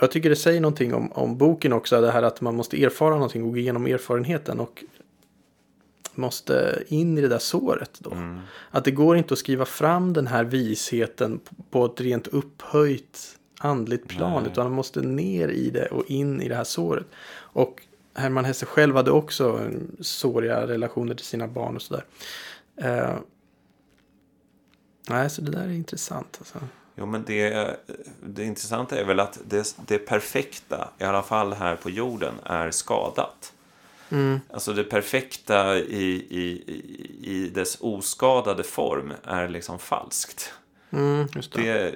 [0.00, 3.14] jag tycker det säger någonting om, om boken också, det här att man måste erfara
[3.14, 4.60] någonting och gå igenom erfarenheten.
[4.60, 4.84] Och
[6.14, 8.10] måste in i det där såret då.
[8.10, 8.40] Mm.
[8.70, 14.08] Att det går inte att skriva fram den här visheten på ett rent upphöjt andligt
[14.08, 14.42] plan.
[14.42, 14.52] Nej.
[14.52, 17.06] Utan man måste ner i det och in i det här såret.
[17.36, 17.82] Och
[18.14, 22.04] Hermann Hesse själv hade också såriga relationer till sina barn och sådär.
[22.84, 23.18] Uh,
[25.08, 26.36] nej, så det där är intressant.
[26.38, 26.58] Alltså.
[26.94, 27.76] Jo, men det,
[28.26, 32.70] det intressanta är väl att det, det perfekta, i alla fall här på jorden, är
[32.70, 33.52] skadat.
[34.10, 34.40] Mm.
[34.52, 36.62] Alltså det perfekta i, i,
[37.22, 40.52] i dess oskadade form är liksom falskt.
[40.90, 41.62] Mm, det.
[41.62, 41.94] Det,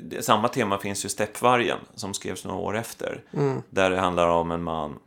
[0.00, 3.22] det, samma tema finns ju i Steppvargen som skrevs några år efter.
[3.32, 3.62] Mm.
[3.70, 4.98] Där det handlar om en man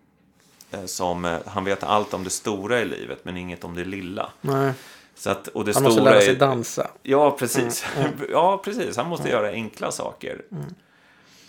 [0.72, 3.86] eh, som, eh, han vet allt om det stora i livet men inget om det
[3.86, 4.30] lilla.
[4.42, 4.74] Nej.
[5.16, 6.88] Så att, och det han måste lära sig dansa.
[7.04, 7.86] Ja, precis.
[7.98, 8.08] Mm.
[8.08, 8.26] mm.
[8.32, 8.98] ja, precis.
[8.98, 10.42] Han måste göra enkla saker.
[10.52, 10.76] Mm.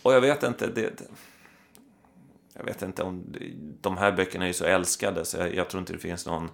[0.02, 1.02] Och jag vet inte, det,
[2.54, 3.24] jag vet inte om...
[3.80, 6.50] De här böckerna är ju så älskade så jag, jag tror inte det finns någon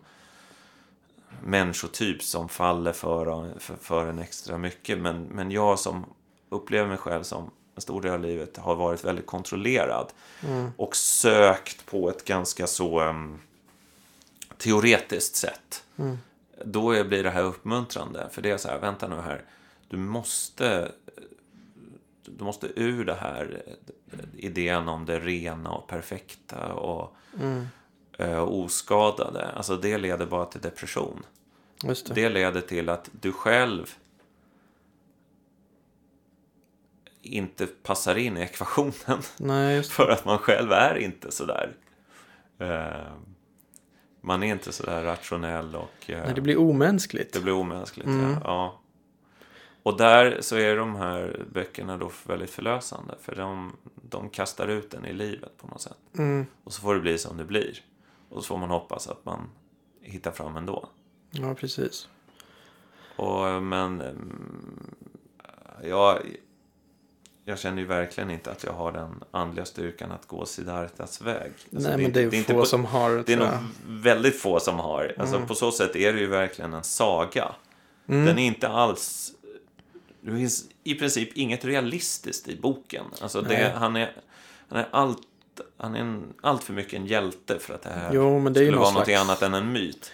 [1.43, 4.99] människotyp som faller för, för, för en extra mycket.
[4.99, 6.07] Men, men jag som
[6.49, 10.13] upplever mig själv som en stor del av livet har varit väldigt kontrollerad.
[10.47, 10.71] Mm.
[10.77, 13.41] Och sökt på ett ganska så um,
[14.59, 15.85] teoretiskt sätt.
[15.97, 16.19] Mm.
[16.65, 18.29] Då blir det här uppmuntrande.
[18.31, 19.45] För det är så här, vänta nu här.
[19.89, 20.93] Du måste
[22.37, 23.63] du måste ur det här
[24.37, 27.67] idén om det rena och perfekta och mm.
[28.21, 29.49] uh, oskadade.
[29.49, 31.23] Alltså det leder bara till depression.
[31.83, 32.15] Det.
[32.15, 32.29] det.
[32.29, 33.95] leder till att du själv
[37.23, 39.23] inte passar in i ekvationen.
[39.37, 41.77] Nej, för att man själv är inte sådär.
[42.61, 43.13] Uh,
[44.21, 46.11] man är inte sådär rationell och...
[46.11, 47.33] Uh, Nej, det blir omänskligt.
[47.33, 48.33] Det blir omänskligt, mm.
[48.33, 48.41] ja.
[48.45, 48.80] ja.
[49.83, 53.15] Och där så är de här böckerna då väldigt förlösande.
[53.21, 55.97] För de, de kastar ut den i livet på något sätt.
[56.19, 56.47] Mm.
[56.65, 57.79] Och så får det bli som det blir.
[58.29, 59.51] Och så får man hoppas att man
[60.03, 60.89] hittar fram ändå.
[61.31, 62.09] Ja, precis.
[63.17, 64.95] Och, men mm,
[65.83, 66.19] jag,
[67.45, 71.53] jag känner ju verkligen inte att jag har den andliga styrkan att gå Siddhartas väg.
[71.75, 73.23] Alltså, Nej, det, men det är, det är få på, som har.
[73.27, 73.49] Det är nog
[73.87, 75.15] väldigt få som har.
[75.19, 75.49] Alltså, mm.
[75.49, 77.55] På så sätt är det ju verkligen en saga.
[78.07, 78.25] Mm.
[78.25, 79.33] Den är inte alls
[80.21, 83.05] det finns i princip inget realistiskt i boken.
[83.21, 84.13] Alltså det, han är,
[84.69, 85.19] han är allt
[85.77, 88.61] han är en, allt för mycket en hjälte för att det här jo, men det
[88.61, 90.13] skulle vara något annat än en myt.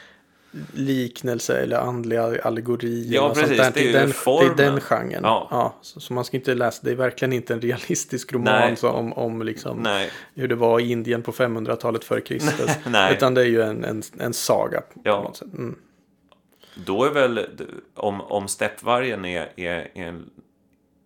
[0.72, 3.14] Liknelse eller andliga allegorier.
[3.14, 3.56] Ja, precis.
[3.56, 4.12] Sånt Det, är den,
[4.56, 5.20] det är den genren.
[5.22, 5.48] Ja.
[5.50, 8.90] ja så, så, man ska inte läsa, det är verkligen inte en realistisk roman så,
[8.90, 10.10] om, om liksom Nej.
[10.34, 12.70] hur det var i Indien på 500-talet före Kristus.
[13.12, 14.82] Utan det är ju en, en, en saga.
[15.04, 15.16] Ja.
[15.16, 15.52] På något sätt.
[15.52, 15.76] Mm.
[16.84, 17.46] Då är väl,
[17.94, 20.20] om, om steppvargen är, är, är,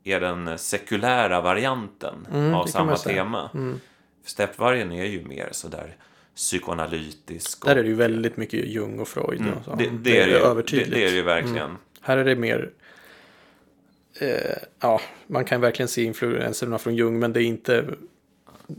[0.04, 3.50] är den sekulära varianten mm, av samma tema.
[3.54, 3.80] Mm.
[4.24, 5.96] Steppvargen är ju mer sådär
[6.34, 7.64] psykoanalytisk.
[7.64, 9.40] Där är det ju väldigt mycket Jung och Freud.
[9.40, 9.74] Mm, och så.
[9.74, 10.90] Det, det, det, är det, övertydligt.
[10.90, 11.56] Det, det är det ju verkligen.
[11.56, 11.76] Mm.
[12.00, 12.70] Här är det mer
[14.20, 17.84] eh, ja, man kan verkligen se influenserna från Jung, men det är inte,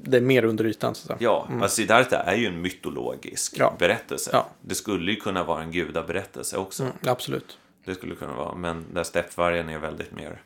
[0.04, 0.96] det är mer under ytan.
[0.96, 1.22] Så att.
[1.22, 1.62] Ja, mm.
[1.62, 3.76] alltså Siddhartha är ju en mytologisk Ja.
[3.80, 4.30] berättelse.
[4.34, 4.50] Ja.
[4.62, 6.84] Det skulle ju kunna vara en gudaberättelse också.
[6.84, 7.58] Mm, absolut.
[7.86, 10.42] Det skulle kunna vara, men där steppvargen är väldigt mer...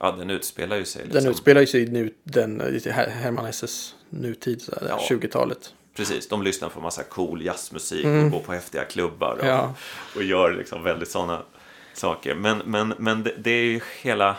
[0.00, 1.22] Ja, den utspelar ju sig liksom...
[1.22, 5.00] Den utspelar ju sig i nu, den, i Her- Hermann Hesses nutid, så Ja.
[5.10, 5.74] 20-talet.
[5.96, 9.54] Precis, de lyssnar på massa cool jazzmusik och går på häftiga klubbar och, Mm.
[9.56, 9.74] Ja.
[10.16, 11.42] och gör liksom väldigt sådana
[11.94, 12.34] saker.
[12.34, 14.36] Men, men, men det, det är ju hela...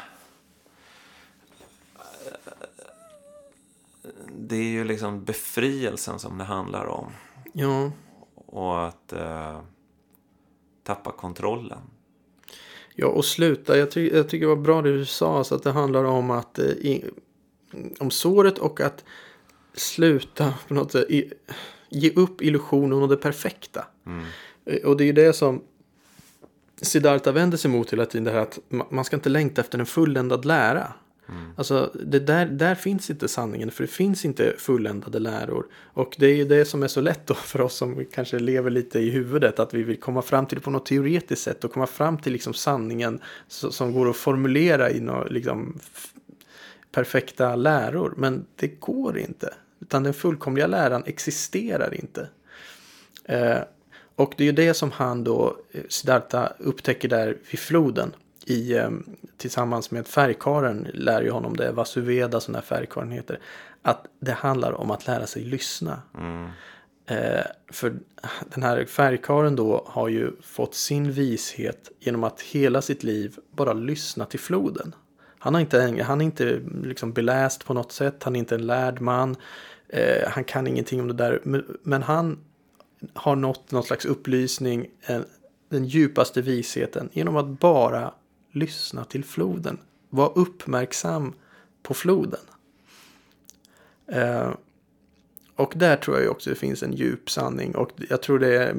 [4.50, 7.12] Det är ju liksom befrielsen som det handlar om.
[7.54, 7.92] Ja,
[8.36, 9.60] Och att eh,
[10.84, 11.80] tappa kontrollen.
[12.96, 13.78] ja och sluta.
[13.78, 16.32] Jag, ty- jag tycker det var bra det du sa, så att det handlar om
[16.32, 17.06] att eh, i,
[18.00, 19.04] om såret och att
[19.74, 21.34] sluta på något sätt, i,
[21.90, 23.86] ge upp illusionen och det perfekta.
[24.66, 25.62] Eh, Och det är ju det som
[26.82, 29.80] Siddhartha vänder sig mot hela tiden, det här att ma- man ska inte längta efter
[29.80, 30.94] en fulländad lära.
[31.30, 31.52] Mm.
[31.56, 35.66] Alltså, det där, där finns inte sanningen, för det finns inte fulländade läror.
[35.74, 38.70] Och det är ju det som är så lätt då för oss som kanske lever
[38.70, 41.74] lite i huvudet, att vi vill komma fram till det på något teoretiskt sätt och
[41.74, 45.80] komma fram till liksom sanningen så, som går att formulera i några liksom,
[46.92, 48.14] perfekta läror.
[48.18, 52.28] Men det går inte, utan den fullkomliga läran existerar inte.
[53.24, 53.60] Eh,
[54.16, 58.14] och det är ju det som han då, eh, Siddhartha, upptäcker där vid floden.
[58.50, 58.90] I, eh,
[59.38, 63.40] tillsammans med färgkaren lär ju honom det, Vasuveda som den här färgkaren heter.
[63.82, 66.02] Att det handlar om att lära sig lyssna.
[67.06, 67.96] Eh, för
[68.54, 73.74] den här färgkaren då har ju fått sin vishet genom att hela sitt liv bara
[73.74, 74.96] lyssna till floden.
[75.40, 78.68] Han, har inte, han är inte liksom beläst på något sätt, han är inte en
[78.68, 79.36] lärd man.
[79.90, 81.40] Eh, han kan ingenting om det där.
[81.44, 82.40] Men, men han
[83.14, 85.26] har nått någon slags upplysning, en,
[85.70, 88.14] den djupaste visheten, genom att bara
[88.52, 89.78] lyssna till floden.
[90.10, 91.34] Var uppmärksam
[91.84, 92.40] på floden.
[94.08, 94.52] Eh,
[95.56, 97.76] och där tror jag också det finns en djup sanning.
[97.76, 98.76] Och jag tror det är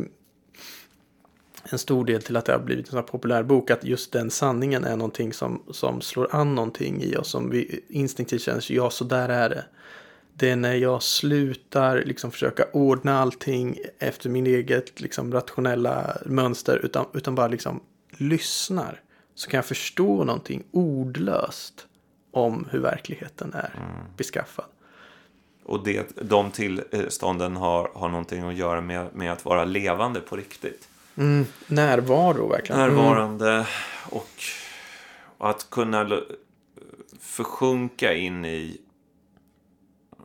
[1.64, 3.70] en stor del till att det har blivit en sån här populär bok.
[3.70, 7.28] Att just den sanningen är någonting som, som slår an någonting i oss.
[7.28, 9.64] Som vi instinktivt känner, ja så där är det.
[10.34, 16.80] Det är när jag slutar liksom försöka ordna allting efter min eget liksom, rationella mönster.
[16.84, 17.80] Utan, utan bara liksom
[18.10, 19.00] lyssnar.
[19.34, 21.86] Så kan jag förstå någonting ordlöst
[22.30, 23.72] om hur verkligheten är
[24.16, 24.64] beskaffad.
[25.64, 30.36] Och det, de tillstånden har, har någonting att göra med, med att vara levande på
[30.36, 30.88] riktigt.
[31.16, 32.80] Mm, närvaro verkligen.
[32.80, 32.94] Mm.
[32.94, 33.66] Närvarande
[34.10, 34.28] och,
[35.38, 36.20] och att kunna
[37.20, 38.80] försjunka in i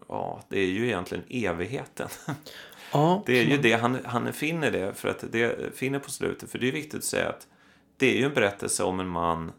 [0.07, 2.07] Ja, det är ju egentligen evigheten.
[2.91, 6.51] Ja, Det är ju det, han, han finner det, för att det finner på slutet.
[6.51, 7.47] För det är viktigt att säga att
[7.97, 9.51] det är ju en berättelse om en man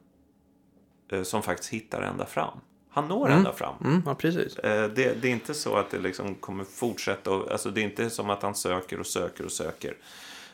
[1.12, 2.58] eh, som faktiskt hittar ända fram.
[2.90, 3.74] Han når ända fram.
[3.84, 4.58] mm, ja, precis.
[4.58, 7.30] Eh, Det, det är inte så att det liksom kommer fortsätta.
[7.30, 9.96] Och, alltså det är inte som att han söker och söker och söker.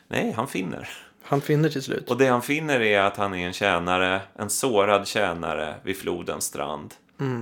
[0.07, 0.89] Nej, han finner.
[1.21, 2.09] Han finner till slut.
[2.09, 6.43] Och det han finner är att han är en tjänare, en sårad tjänare vid flodens
[6.45, 6.93] strand.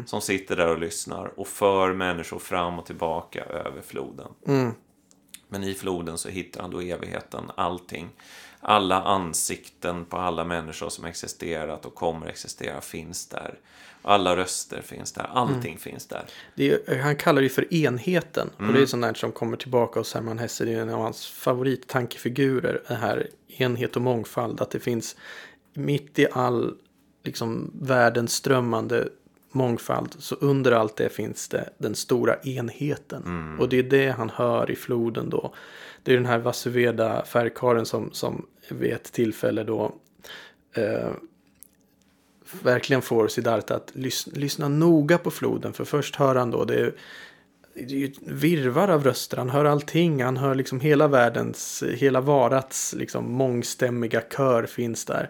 [0.06, 4.28] Som sitter där och lyssnar och för människor fram och tillbaka över floden.
[5.48, 8.10] Men i floden så hittar han då evigheten, allting.
[8.62, 13.56] Alla ansikten på alla människor som existerat och kommer existera finns där.
[14.04, 16.26] Alla röster finns där, allting finns där.
[16.56, 18.50] Är, han kallar det för enheten.
[18.56, 18.74] Och Mm.
[18.76, 20.66] det är sånt där som kommer tillbaka hos Hermann Hesse.
[20.66, 22.82] Det är en av hans favorittankefigurer.
[22.88, 24.62] Det här enhet och mångfald.
[24.62, 25.16] Att det finns
[25.74, 26.76] mitt i all
[27.24, 29.08] liksom, världens strömmande
[29.52, 30.16] mångfald.
[30.20, 33.24] Så under allt det finns det den stora enheten.
[33.26, 33.60] Mm.
[33.60, 35.54] Och det är det han hör i floden då.
[36.04, 39.96] Det är den här Vasuveda färgkaren som, som vid ett tillfälle då
[40.74, 41.12] eh,
[42.62, 45.74] verkligen får Siddhartha att lyssna, lyssna noga på floden.
[45.74, 46.94] För först hör han då, det är,
[47.74, 49.38] det är ju ett virvar av röster.
[49.38, 50.24] Han hör allting.
[50.24, 55.30] Han hör liksom hela världens, hela varats liksom mångstämmiga kör finns där.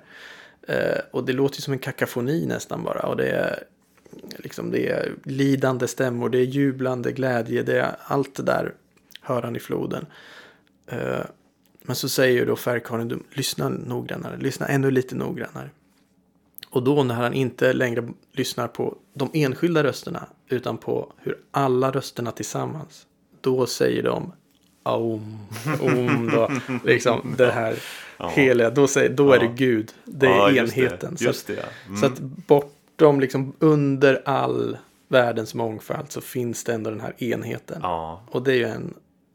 [0.67, 2.99] Eh, och det låter ju som en kakafoni nästan bara.
[2.99, 3.63] Och det är,
[4.37, 8.73] liksom, det är lidande stämmor, det är jublande glädje, det är allt det där
[9.21, 10.05] hör han i floden.
[10.87, 11.25] Eh,
[11.81, 15.69] men så säger ju då färgkarlen, lyssna noggrannare, lyssna ännu lite noggrannare.
[16.69, 21.91] Och då när han inte längre lyssnar på de enskilda rösterna utan på hur alla
[21.91, 23.05] rösterna tillsammans.
[23.41, 24.33] Då säger de
[24.83, 25.37] Aum,
[25.81, 26.51] om då,
[26.85, 27.75] liksom det här
[28.35, 28.69] heliga.
[28.69, 29.47] Då, säger, då är det.
[29.47, 30.81] Gud, det är Ja, just det.
[30.81, 31.17] enheten.
[31.17, 31.63] Så, att, det, ja.
[31.87, 31.97] Mm.
[31.97, 34.77] så att bortom, liksom under all
[35.07, 37.81] världens mångfald så finns det ändå den här enheten.
[38.29, 38.93] Och det är ju en,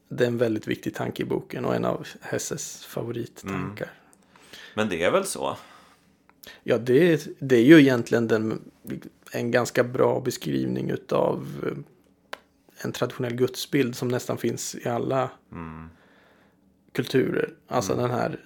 [0.08, 3.90] det är en väldigt viktig tanke i boken och en av Hesses favorittankar.
[4.74, 5.56] men det är väl så.
[6.62, 8.60] Ja, det, det är ju egentligen den,
[9.32, 11.78] en ganska bra beskrivning utav eh,
[12.84, 15.88] en traditionell gudsbild som nästan finns i alla Mm.
[16.92, 17.54] kulturer.
[17.68, 18.38] Alltså den här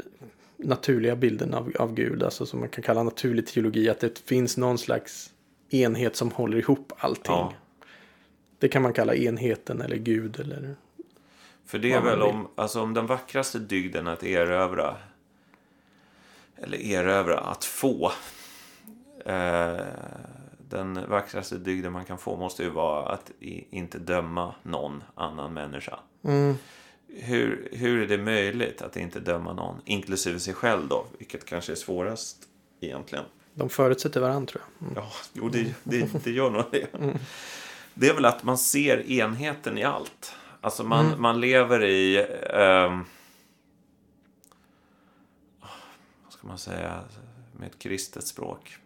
[0.56, 4.56] naturliga bilden av, av Gud, alltså som man kan kalla naturlig teologi, att det finns
[4.56, 5.32] någon slags
[5.70, 7.32] enhet som håller ihop allting.
[7.34, 7.52] Ja.
[8.58, 10.76] Det kan man kalla enheten eller Gud eller...
[11.71, 14.97] För det är väl om, alltså om den vackraste dygden att erövra,
[16.57, 18.12] eller erövra, att få.
[19.27, 19.81] Eh,
[20.68, 25.53] den vackraste dygden man kan få måste ju vara att i, inte döma någon annan
[25.53, 25.99] människa.
[26.25, 26.55] Mm.
[27.09, 31.73] Hur, hur är det möjligt att inte döma någon, inklusive sig själv då, vilket kanske
[31.73, 32.37] är svårast
[32.81, 33.25] egentligen.
[33.55, 34.89] De förutsätter varandra tror jag.
[34.89, 35.03] Mm.
[35.03, 36.87] Ja, jo, det, det, det gör nog det.
[37.95, 40.35] Det är väl att man ser enheten i allt.
[40.61, 42.26] Alltså man, man lever i...
[42.50, 43.04] ehm,
[46.24, 47.00] vad ska man säga
[47.52, 48.76] med ett kristet språk?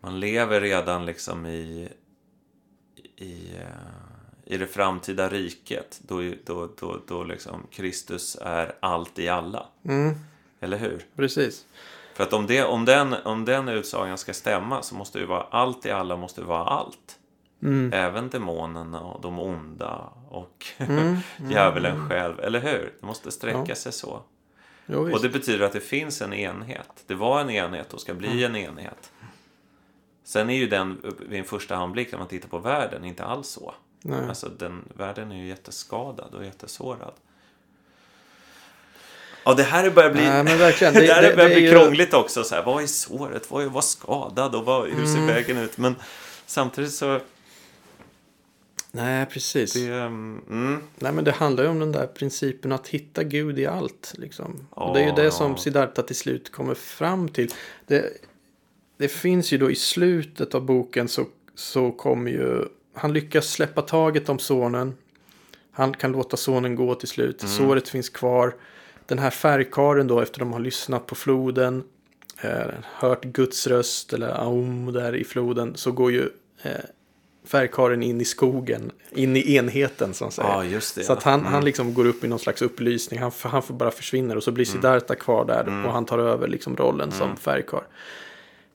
[0.00, 1.88] Man lever redan liksom i,
[3.16, 6.00] i, eh, i det framtida riket.
[6.06, 9.66] Då, då, då, då liksom Kristus är allt i alla.
[9.84, 10.14] Mm,
[10.60, 11.06] Eller hur?
[11.16, 11.66] precis.
[12.14, 15.42] För att om, det, om, den, om den utsagan ska stämma så måste ju vara
[15.42, 17.18] allt i alla måste vara allt.
[17.66, 17.92] Mm.
[17.92, 21.16] Även demonerna och de onda och Mm,
[21.50, 22.40] djävulen själv.
[22.40, 22.94] Eller hur?
[23.00, 24.20] Det måste sträcka sig så.
[24.86, 26.90] Jo, Och det betyder att det finns en enhet.
[27.06, 28.44] Det var en enhet och ska bli Mm.
[28.44, 29.12] en enhet.
[30.24, 33.48] Sen är ju den vid en första anblick när man tittar på världen inte alls
[33.48, 33.74] så.
[34.02, 34.28] Nej.
[34.28, 37.12] Alltså den, världen är ju jätteskadad och jättesårad.
[39.44, 42.44] Ja, det här börjar bli, Nej, det, Det- här det- börjar bli ju- krångligt också.
[42.44, 43.50] Så här, vad är såret?
[43.50, 44.54] Vad är vad skadad?
[44.54, 45.26] Och vad, hur ser Mm.
[45.26, 45.78] vägen ut?
[45.78, 45.94] Men
[46.46, 47.20] samtidigt så...
[48.92, 49.72] Nej, precis.
[49.72, 53.66] Det, mm, Nej, men det handlar ju om den där principen att hitta Gud i
[53.66, 54.14] allt.
[54.16, 54.66] Liksom.
[54.76, 55.56] Ja, och det är ju det som.
[55.56, 57.52] Siddhartha till slut kommer fram till.
[57.86, 58.12] Det,
[58.96, 62.64] det finns ju då i slutet av boken så, så kommer ju...
[62.94, 64.94] Han lyckas släppa taget om sonen.
[65.72, 67.42] Han kan låta sonen gå till slut.
[67.42, 67.54] Mm.
[67.54, 68.54] Såret finns kvar.
[69.06, 71.84] Den här färgkaren då efter de har lyssnat på floden.
[72.40, 75.72] Eh, hört Guds röst eller aum där i floden.
[75.76, 76.28] Så går ju
[76.62, 76.72] eh,
[77.46, 78.90] färgkaren in i skogen.
[79.10, 80.62] In i enheten som säger.
[80.62, 81.04] just det.
[81.04, 81.52] Så att han, Mm.
[81.52, 83.20] han liksom går upp i någon slags upplysning.
[83.20, 85.84] Han, han får bara försvinner och så blir Siddhartha kvar där Mm.
[85.86, 87.82] och han tar över liksom rollen som färgkarl.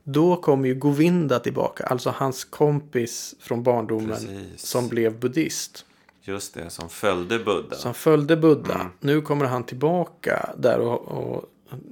[0.04, 4.62] Då kommer ju Govinda tillbaka, alltså hans kompis från barndomen Precis.
[4.68, 5.86] som blev buddhist.
[6.24, 7.76] Just det, som följde Buddha.
[7.76, 8.74] Som följde Buddha.
[8.76, 8.88] Mm.
[9.00, 11.44] Nu kommer han tillbaka där och, och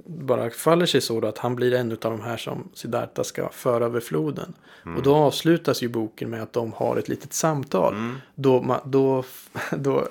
[0.06, 3.50] bara faller sig så då att han blir en av de här som Siddhartha ska
[3.50, 4.54] föra över floden.
[4.86, 4.98] Mm.
[4.98, 7.94] Och då avslutas ju boken med att de har ett litet samtal.
[7.94, 8.16] Mm.
[8.36, 9.24] Då, då,
[9.78, 10.08] då,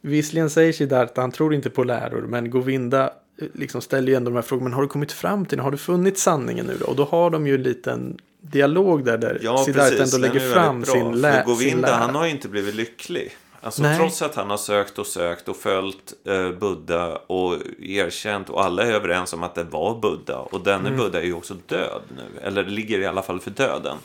[0.00, 3.04] visserligen säger Siddhartha, han tror inte på läror, men Govinda
[3.40, 5.70] eh, liksom ställer ju ändå de här frågorna, men har du kommit fram till, har
[5.70, 6.86] du funnit sanningen nu då?
[6.86, 10.52] Och då har de ju en liten dialog där, där Ja, Siddhartha ändå Den lägger
[10.52, 10.92] fram bra.
[10.92, 11.96] sin, lä- För sin Govinda, lära.
[11.96, 13.32] han har ju inte blivit lycklig.
[13.64, 13.98] Alltså Nej.
[13.98, 18.82] trots att han har sökt och sökt och följt eh, Buddha och erkänt och alla
[18.82, 20.38] är överens om att det var Buddha.
[20.38, 20.96] Och denne Mm.
[21.00, 22.40] Buddha är ju också död nu.
[22.42, 23.96] Eller ligger i alla fall för döden.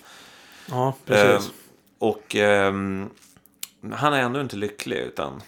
[0.70, 1.48] Ja, precis.
[1.48, 1.54] Eh,
[2.00, 3.10] och ehm,
[3.94, 5.42] han är ändå inte lycklig utan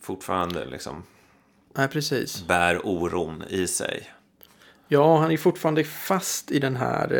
[0.00, 1.02] fortfarande liksom
[1.74, 2.42] Nej, precis.
[2.46, 4.10] bär oron i sig.
[4.88, 7.12] Ja, han är fortfarande fast i den här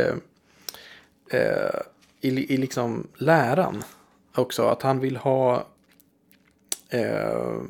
[1.30, 1.80] eh, eh,
[2.20, 3.82] i, i liksom läran
[4.34, 4.62] också.
[4.68, 5.66] Att han vill ha
[6.91, 7.62] eh,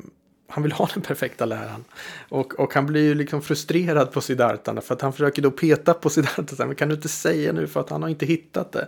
[0.47, 1.83] han vill ha den perfekta läran.
[2.29, 4.81] Och, och han blir ju liksom frustrerad på Siddhartha.
[4.81, 6.65] För att han försöker då peta på Siddhartha.
[6.65, 8.87] Men kan du inte säga nu för att han har inte hittat det.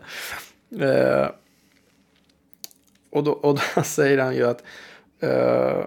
[0.85, 1.29] Eh,
[3.09, 4.63] och, då, och då säger han ju att
[5.19, 5.85] eh,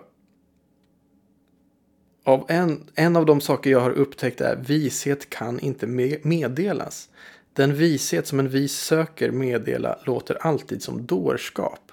[2.24, 5.86] av en, en av de saker jag har upptäckt är vishet kan inte
[6.22, 7.08] meddelas.
[7.52, 11.92] Den vishet som en vis söker meddela låter alltid som dårskap.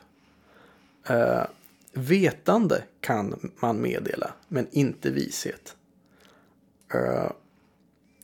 [1.07, 1.43] Eh,
[1.93, 5.75] vetande kan man meddela, men inte vishet.
[6.95, 7.31] Uh,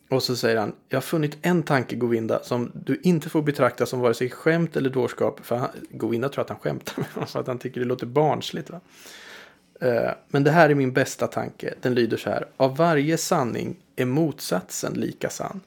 [0.10, 3.86] och så säger han, jag har funnit en tanke Govinda som du inte får betrakta
[3.86, 5.46] som vare sig skämt eller dårskap.
[5.46, 8.06] För han, Govinda tror att han skämtar med honom för att han tycker det låter
[8.06, 8.70] barnsligt.
[8.70, 8.80] Va?
[9.84, 11.74] Uh, Men det här är min bästa tanke.
[11.82, 12.48] Den lyder så här.
[12.58, 15.62] Av varje sanning är motsatsen lika sann.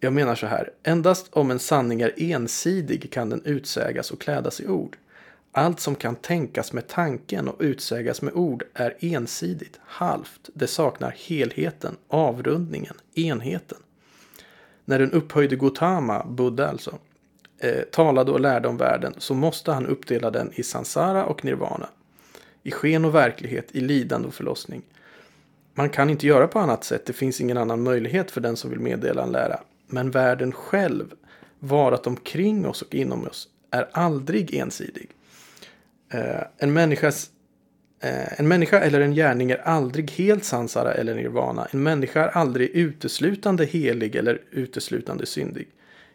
[0.00, 0.70] Jag menar så här.
[0.82, 4.96] Endast om en sanning är ensidig kan den utsägas och klädas i ord.
[5.52, 10.50] Allt som kan tänkas med tanken och utsägas med ord är ensidigt, halvt.
[10.54, 13.78] Det saknar helheten, avrundningen, enheten.
[14.84, 16.98] När den upphöjde Gautama, Buddha alltså,
[17.58, 21.88] eh, talade och lärde om världen så måste han uppdela den i sansara och nirvana
[22.62, 24.82] i sken och verklighet, i lidande och förlossning.
[25.74, 27.06] Man kan inte göra på annat sätt.
[27.06, 29.60] Det finns ingen annan möjlighet för den som vill meddela en lära.
[29.86, 31.14] Men världen själv,
[31.58, 35.10] varat omkring oss och inom oss, är aldrig ensidig.
[36.10, 37.30] Eh, en, människas,
[38.00, 41.68] eh, en människa eller en gärning är aldrig helt sansara eller nirvana.
[41.70, 45.68] En människa är aldrig uteslutande helig eller uteslutande syndig.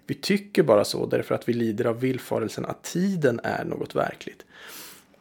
[0.08, 4.46] Vi tycker bara så därför att vi lider av villfarelsen att tiden är något verkligt.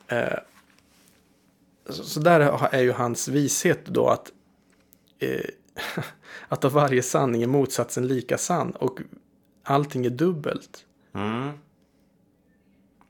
[0.09, 0.39] Eh,
[1.89, 4.33] så, där är ju hans vishet då att
[6.49, 9.01] att av varje sanning är motsatsen lika sann och
[9.63, 10.85] allting är dubbelt.
[11.15, 11.51] Mm.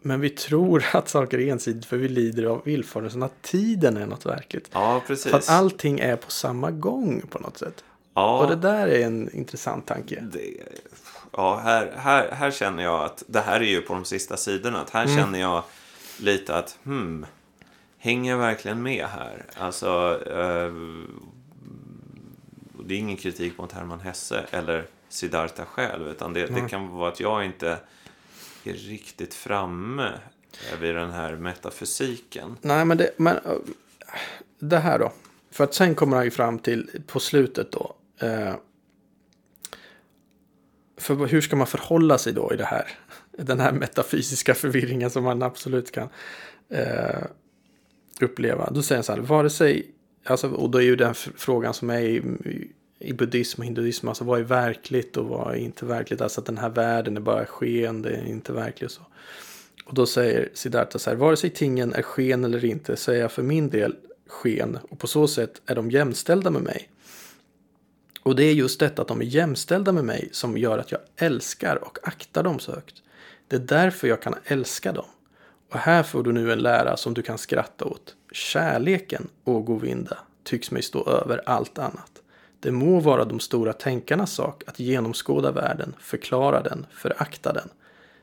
[0.07, 4.07] Men vi tror att saker är ensidigt för vi lider av villfarelsen att tiden är
[4.07, 4.69] något verkligt.
[4.73, 5.31] Ja, precis.
[5.31, 7.85] För att allting är på samma gång på något sätt.
[8.15, 10.21] ja, Och det där är en intressant tanke.
[10.21, 10.41] det,
[11.33, 14.81] ja här, här, här känner jag att, det här är ju på de sista sidorna,
[14.81, 15.63] att här känner jag
[16.21, 17.27] lite att, hmm,
[17.99, 19.45] hänger jag verkligen med här?
[19.57, 20.73] Alltså, eh,
[22.87, 27.09] det är ingen kritik mot Hermann Hesse eller Siddhartha själv, utan det, det kan vara
[27.09, 27.79] att jag inte
[28.67, 30.12] är riktigt framme
[30.73, 32.57] eh, vid den här metafysiken.
[32.61, 33.53] Nej, men det, men, eh,
[34.59, 35.12] det här då.
[35.51, 37.95] För att sen kommer han ju fram till på slutet då.
[38.19, 38.55] Eh,
[40.97, 42.89] för hur ska man förhålla sig då i det här?
[43.39, 46.09] Den här metafysiska förvirringen som man absolut kan
[46.69, 47.25] eh,
[48.21, 48.71] uppleva.
[48.71, 49.87] Då säger han så här, vare sig,
[50.25, 52.23] alltså, och då är ju den frågan som är i,
[52.99, 56.21] i buddhism och hinduism, alltså vad är verkligt och vad är inte verkligt?
[56.21, 59.03] Alltså att den här världen är bara sken, det är inte verkligt och så.
[59.85, 63.17] Och då säger Siddhartha så här, vare sig tingen är sken eller inte, så är
[63.17, 66.91] jag för min del sken och på så sätt är de jämställda med mig.
[68.23, 71.01] Och det är just detta att de är jämställda med mig som gör att jag
[71.17, 73.03] älskar och aktar dem så högt.
[73.49, 75.07] Det är därför jag kan älska dem.
[75.73, 78.15] Och här får du nu en lära som du kan skratta åt.
[78.33, 82.23] Kärleken, å Govinda, tycks mig stå över allt annat.
[82.65, 87.69] Det må vara de stora tänkarnas sak att genomskåda världen, förklara den, förakta den.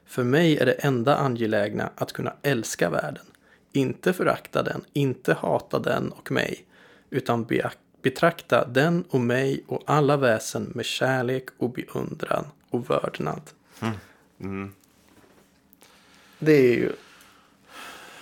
[0.06, 3.26] För mig är det enda angelägna att kunna älska världen.
[3.72, 6.66] Inte förakta den, inte hata den och mig,
[7.10, 7.48] utan
[8.02, 13.42] betrakta den och mig och alla väsen med kärlek och beundran och vördnad.
[14.39, 14.74] Mm.
[16.39, 16.92] Det är ju...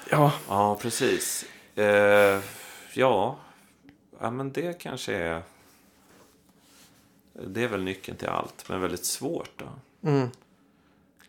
[0.09, 1.45] Ja, Ja, precis.
[1.76, 2.39] Eh,
[2.93, 3.39] ja.
[4.22, 5.41] ja, men det kanske är...
[7.47, 9.65] Det är väl nyckeln till allt, men väldigt svårt då.
[10.09, 10.29] mm,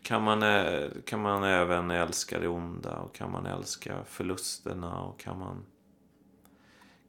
[0.01, 5.19] Kan man, eh, kan man även älska det onda och kan man älska förlusterna och
[5.19, 5.65] kan man...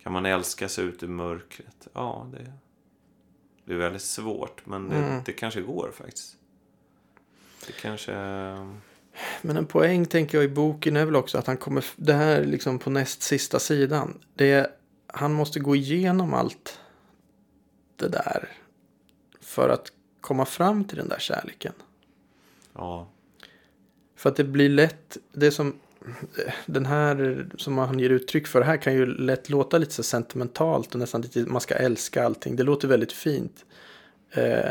[0.03, 1.89] Kan man älska sig ut ur mörkret?
[1.93, 2.53] Ja, det,
[3.65, 5.23] det är väldigt svårt, men det, Mm.
[5.25, 6.37] det kanske går faktiskt.
[7.67, 8.13] Det kanske...
[9.43, 12.45] Men en poäng tänker jag i boken är väl också att han kommer, det här
[12.45, 14.19] liksom på näst sista sidan.
[14.35, 16.81] Det han måste gå igenom allt
[17.97, 18.49] det där
[19.53, 21.73] för att komma fram till den där kärleken.
[22.75, 23.09] Ja,
[24.17, 25.75] För att det blir lätt, det som
[26.67, 30.93] den här som han ger uttryck för här kan ju lätt låta lite så sentimentalt
[30.95, 32.57] och nästan lite man ska älska allting.
[32.57, 33.65] Det låter väldigt fint.
[34.31, 34.69] Eh,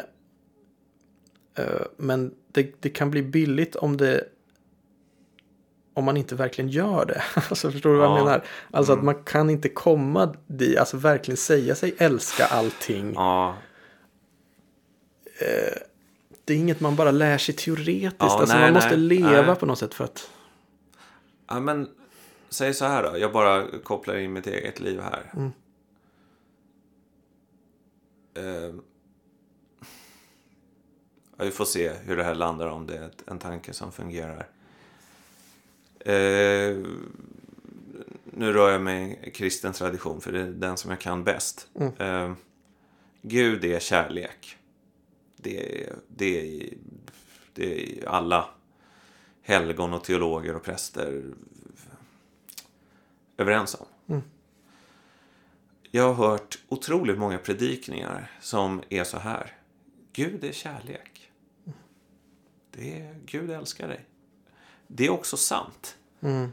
[1.56, 4.24] eh, men det, det kan bli billigt om det
[5.94, 7.22] om man inte verkligen gör det.
[7.36, 8.24] Alltså förstår du vad jag Ja.
[8.24, 8.44] menar?
[8.72, 13.14] Alltså att man kan inte komma dit, alltså verkligen säga sig älska allting.
[13.16, 13.56] ja,
[16.46, 18.16] Det är inget man bara lär sig teoretiskt.
[18.20, 19.56] Ja, alltså nej, man måste nej, leva nej.
[19.56, 20.30] på något sätt för att...
[21.48, 21.90] Ja, men
[22.50, 23.18] säg så här då.
[23.18, 25.32] Jag bara kopplar in mitt eget liv här.
[25.34, 25.52] Mm.
[28.34, 28.76] Eh,
[31.38, 34.48] ja, vi får se hur det här landar om det är en tanke som fungerar.
[36.00, 36.78] Eh,
[38.24, 41.68] nu rör jag mig i kristen tradition för det är den som jag kan bäst.
[41.76, 41.94] Mm.
[41.98, 42.36] Eh,
[43.22, 44.58] Gud är kärlek.
[45.42, 46.70] Det är, det
[47.54, 48.50] det alla
[49.42, 51.24] helgon och teologer och präster
[53.38, 53.86] överens om.
[54.08, 54.22] Mm.
[55.92, 59.58] Jag har hört otroligt många predikningar som är så här.
[60.14, 61.32] Gud är kärlek.
[62.72, 64.06] Det är, Gud älskar dig.
[64.88, 65.98] Det är också sant.
[66.22, 66.52] Mm,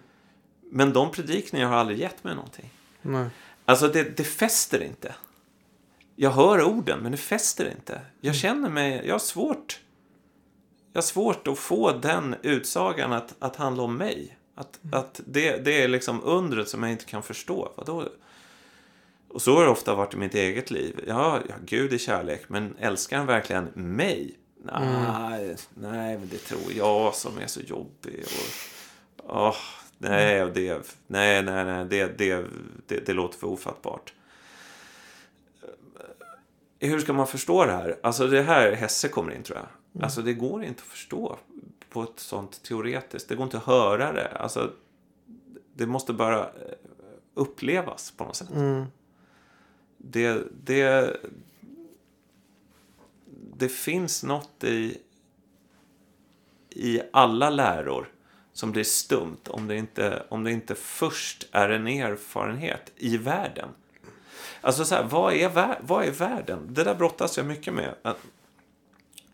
[0.61, 2.71] Men de predikningarna har aldrig gett mig någonting.
[3.03, 3.29] nej.
[3.65, 5.15] Alltså det, det fäster inte.
[6.21, 8.01] Jag hör orden, men det fäster inte.
[8.21, 9.81] Jag känner mig, jag har svårt.
[10.93, 14.39] Jag har svårt att få den utsagan att, att handla om mig.
[14.55, 17.73] Att, att det, det är liksom undret som jag inte kan förstå.
[17.77, 18.09] Vadå?
[19.29, 21.05] Och så har det ofta varit i mitt eget liv.
[21.07, 24.39] Ja, ja Gud är kärlek, men älskar han verkligen mig?
[24.63, 28.25] Nej, nej, men det tror jag som är så jobbig.
[29.19, 29.57] Och, åh,
[29.99, 32.47] nej, det, nej, nej, nej, det, det,
[32.87, 34.13] det, det låter för ofattbart.
[36.87, 37.99] Hur ska man förstå det här?
[38.03, 39.67] Alltså det här Hesse kommer in tror jag.
[39.95, 40.05] Mm.
[40.05, 41.39] Alltså det går inte att förstå
[41.91, 43.29] på ett sånt teoretiskt.
[43.29, 44.29] Det går inte att höra det.
[44.29, 44.73] Alltså
[45.75, 46.51] det måste bara eh,
[47.35, 48.51] upplevas på något sätt.
[48.51, 48.85] Mm.
[49.97, 51.17] Det, det,
[53.57, 54.99] det finns något i,
[56.71, 58.13] i alla läror
[58.53, 63.69] som blir stumt om det, inte, om det inte först är en erfarenhet i världen.
[64.61, 66.67] Alltså så här, vad är, vad är världen?
[66.71, 67.95] Det där brottas jag mycket med.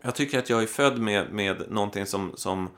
[0.01, 2.69] Jag tycker att jag är född med, med någonting som, som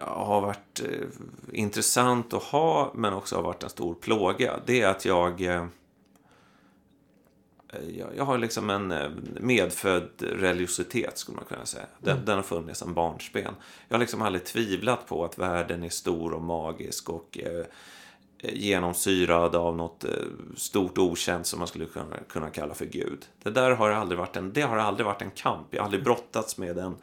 [0.00, 1.06] har varit eh,
[1.52, 4.60] intressant att ha, men också har varit en stor plåga.
[4.66, 5.42] Det är att jag...
[5.42, 5.66] Eh,
[8.16, 11.86] jag, har liksom en eh, medfödd religiositet, skulle man kunna säga.
[11.98, 12.24] Den, mm.
[12.24, 13.54] den har funnits sedan barnsben.
[13.88, 17.64] Jag har liksom aldrig tvivlat på att världen är stor och magisk och eh,
[18.42, 20.10] genomsyrad av något eh,
[20.56, 23.26] stort okänt som man skulle kunna, kunna kalla för Gud.
[23.42, 25.66] Det där har aldrig varit en, det har aldrig varit en kamp.
[25.70, 26.96] Jag har aldrig brottats med en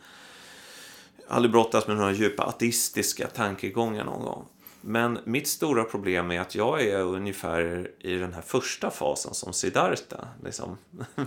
[1.27, 4.45] aldrig brottats med några djupa ateistiska tankegångar någon gång.
[4.81, 9.53] Men mitt stora problem är att jag är ungefär i den här första fasen som
[9.53, 10.27] Siddhartha.
[10.43, 10.77] Liksom.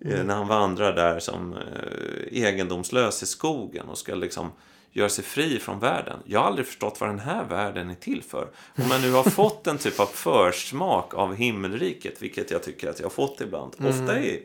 [0.00, 0.26] Mm.
[0.26, 4.52] När han vandrar där som eh, egendomslös i skogen och ska liksom
[4.96, 6.18] göra sig fri från världen.
[6.24, 8.48] Jag har aldrig förstått vad den här världen är till för.
[8.76, 12.98] Om man nu har fått en typ av försmak av himmelriket, vilket jag tycker att
[12.98, 13.90] jag har fått ibland, mm.
[13.90, 14.42] ofta i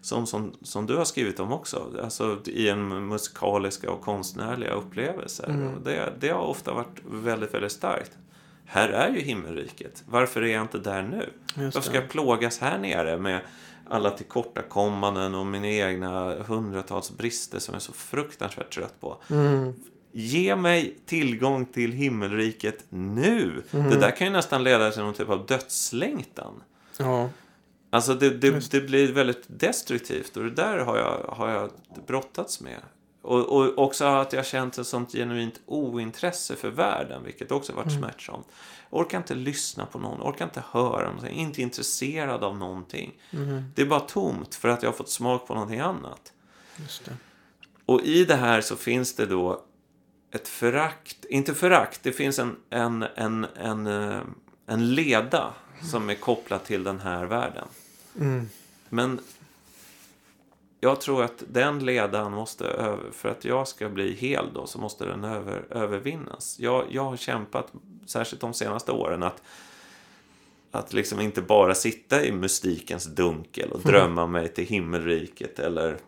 [0.00, 5.48] som, som, som du har skrivit om också, alltså i en musikaliska och konstnärliga upplevelser.
[5.48, 5.84] Mm.
[5.84, 8.12] Det, det har ofta varit väldigt, väldigt starkt.
[8.66, 10.04] Här är ju himmelriket.
[10.08, 11.30] Varför är jag inte där nu?
[11.54, 13.40] Varför ska jag plågas här nere med
[13.88, 19.16] alla tillkortakommanden och mina egna hundratals brister som jag är så fruktansvärt trött på.
[19.30, 19.74] Mm.
[20.12, 23.62] Ge mig tillgång till himmelriket nu.
[23.70, 23.90] Mm.
[23.90, 26.62] Det där kan ju nästan leda till någon typ av dödslängtan.
[26.98, 27.28] Ja.
[27.90, 31.70] Alltså det, det, det, blir väldigt destruktivt och det där har jag, har jag
[32.06, 32.80] brottats med.
[33.22, 37.90] Och, och också att jag känt ett sånt genuint ointresse för världen, vilket också varit
[37.90, 38.02] mm.
[38.02, 38.46] smärtsamt.
[38.96, 43.12] Orkar inte lyssna på någon, orkar inte höra någonting, inte intresserad av någonting.
[43.30, 43.64] Mm.
[43.74, 46.32] Det är bara tomt för att jag har fått smak på någonting annat.
[47.86, 49.64] Och i det här så finns det då
[50.34, 54.20] ett förakt, inte förakt, det finns en, en, en, en, eh,
[54.66, 55.54] en leda
[55.90, 57.68] som är kopplad till den här världen.
[58.20, 58.48] Mm.
[58.88, 59.20] Men
[60.80, 64.78] jag tror att den ledan måste över, för att jag ska bli hel då, så
[64.78, 66.58] måste den över, övervinnas.
[66.58, 67.72] Jag, jag har kämpat,
[68.06, 69.42] särskilt de senaste åren, att,
[70.70, 74.32] att liksom inte bara sitta i mystikens dunkel och drömma mm.
[74.32, 75.98] mig till himmelriket eller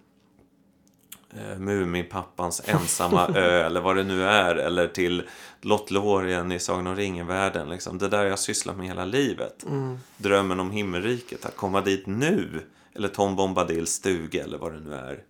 [1.36, 5.28] eh, Muminpappans ensamma ö eller vad det nu är eller till
[5.60, 7.70] Lottlorien i Sagan om ringen-världen.
[7.70, 7.98] Liksom.
[7.98, 9.64] Det där jag sysslat med hela livet.
[9.64, 9.98] Mm.
[10.16, 12.62] Drömmen om himmelriket, att komma dit nu
[12.94, 15.22] eller Tom Bombadils stuga eller vad det nu är.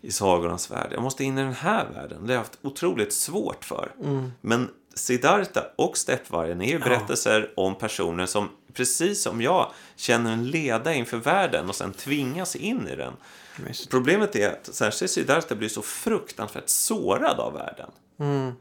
[0.00, 0.88] I sagornas värld.
[0.92, 2.18] Jag måste in i den här världen.
[2.20, 3.92] Det har jag haft otroligt svårt för.
[4.02, 4.32] Mm.
[4.40, 7.62] Men Siddhartha och Steppvargen är ju berättelser ja.
[7.62, 12.88] om personer som, precis som jag, känner en leda inför världen och sen tvingas in
[12.88, 13.12] i den.
[13.68, 13.90] Just.
[13.90, 17.90] Problemet är att särskilt Siddhartha blir så fruktansvärt sårad av världen.
[18.18, 18.52] Mm.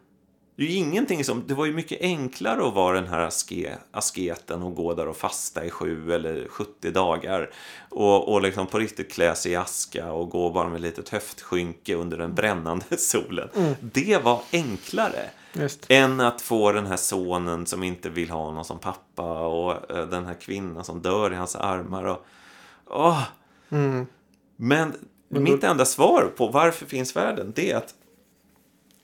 [0.56, 3.78] Det, är ju ingenting som, det var ju mycket enklare att vara den här aske,
[3.91, 7.50] asketen och gå där och fasta i sju eller 70 dagar.
[7.89, 11.96] Och, och liksom på riktigt klä sig i aska och gå bara med litet höftskynke
[11.96, 13.50] under den brännande solen.
[13.56, 13.74] Mm.
[13.80, 15.30] Det var enklare.
[15.54, 15.86] Just.
[15.89, 20.06] Än att få den här sonen som inte vill ha honom som pappa och uh,
[20.06, 22.04] den här kvinnan som dör i hans armar.
[22.04, 22.26] Och,
[22.86, 23.24] oh.
[23.70, 24.08] Mm.
[24.56, 24.93] Men,
[25.30, 25.51] Men då...
[25.51, 27.93] mitt enda svar på varför finns världen, det är att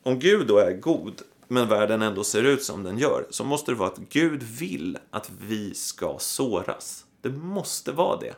[0.04, 3.72] om Gud då är god men världen ändå ser ut som den gör, så måste
[3.72, 7.06] det vara att Gud vill att vi ska såras.
[7.22, 8.34] Det måste vara det.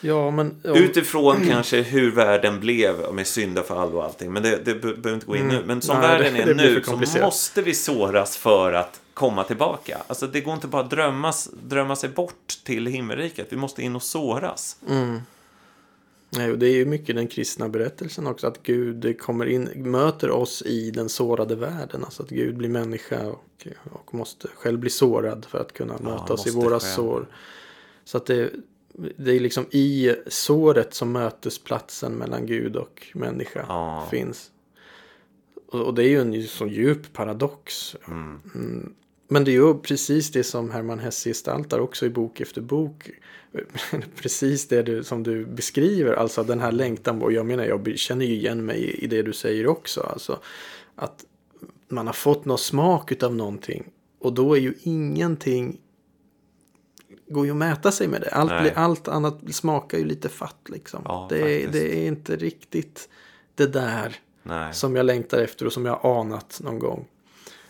[0.00, 0.76] Ja, men, ja.
[0.76, 4.32] Utifrån kanske hur världen blev med syndafall och allting.
[4.32, 5.56] Men det, det behöver inte gå in mm.
[5.56, 5.62] nu.
[5.66, 9.44] Men som Nej, världen det, är det nu så måste vi såras för att komma
[9.44, 9.98] tillbaka.
[10.06, 13.46] Alltså det går inte bara att drömmas, drömma sig bort till himmelriket.
[13.50, 14.76] Vi måste in och såras.
[14.88, 15.20] Mm.
[16.36, 18.46] Nej, och det är ju mycket den kristna berättelsen också.
[18.46, 22.04] Att Gud kommer in, möter oss i den sårade världen.
[22.04, 26.04] Alltså att Gud blir människa och, och måste själv bli sårad för att kunna ja,
[26.04, 26.94] möta oss i våra själv.
[26.94, 27.28] sår.
[28.04, 28.50] Så att det,
[29.16, 34.08] det är liksom i såret som mötesplatsen mellan Gud och människa ja.
[34.10, 34.50] finns.
[35.68, 37.96] Och, och, det är ju en så djup paradox.
[38.08, 38.40] Mm.
[38.54, 38.94] Mm.
[39.28, 43.10] Men det är ju precis det som Herman Hesse gestaltar också i bok efter bok.
[44.16, 47.22] Precis det du, som du beskriver, alltså den här längtan.
[47.22, 50.00] Och jag menar, jag känner ju igen mig i det du säger också.
[50.00, 50.40] Alltså
[50.94, 51.24] att
[51.88, 53.84] man har fått någon smak av någonting.
[54.18, 55.80] Och då är ju ingenting
[57.28, 58.30] går ju att mäta sig med det.
[58.30, 58.60] Allt, Nej.
[58.60, 61.02] blir, allt annat smakar ju lite fatt liksom.
[61.04, 63.08] Ja, det, är, det är inte riktigt
[63.54, 64.74] det där Nej.
[64.74, 67.06] som jag längtar efter och som jag anat någon gång.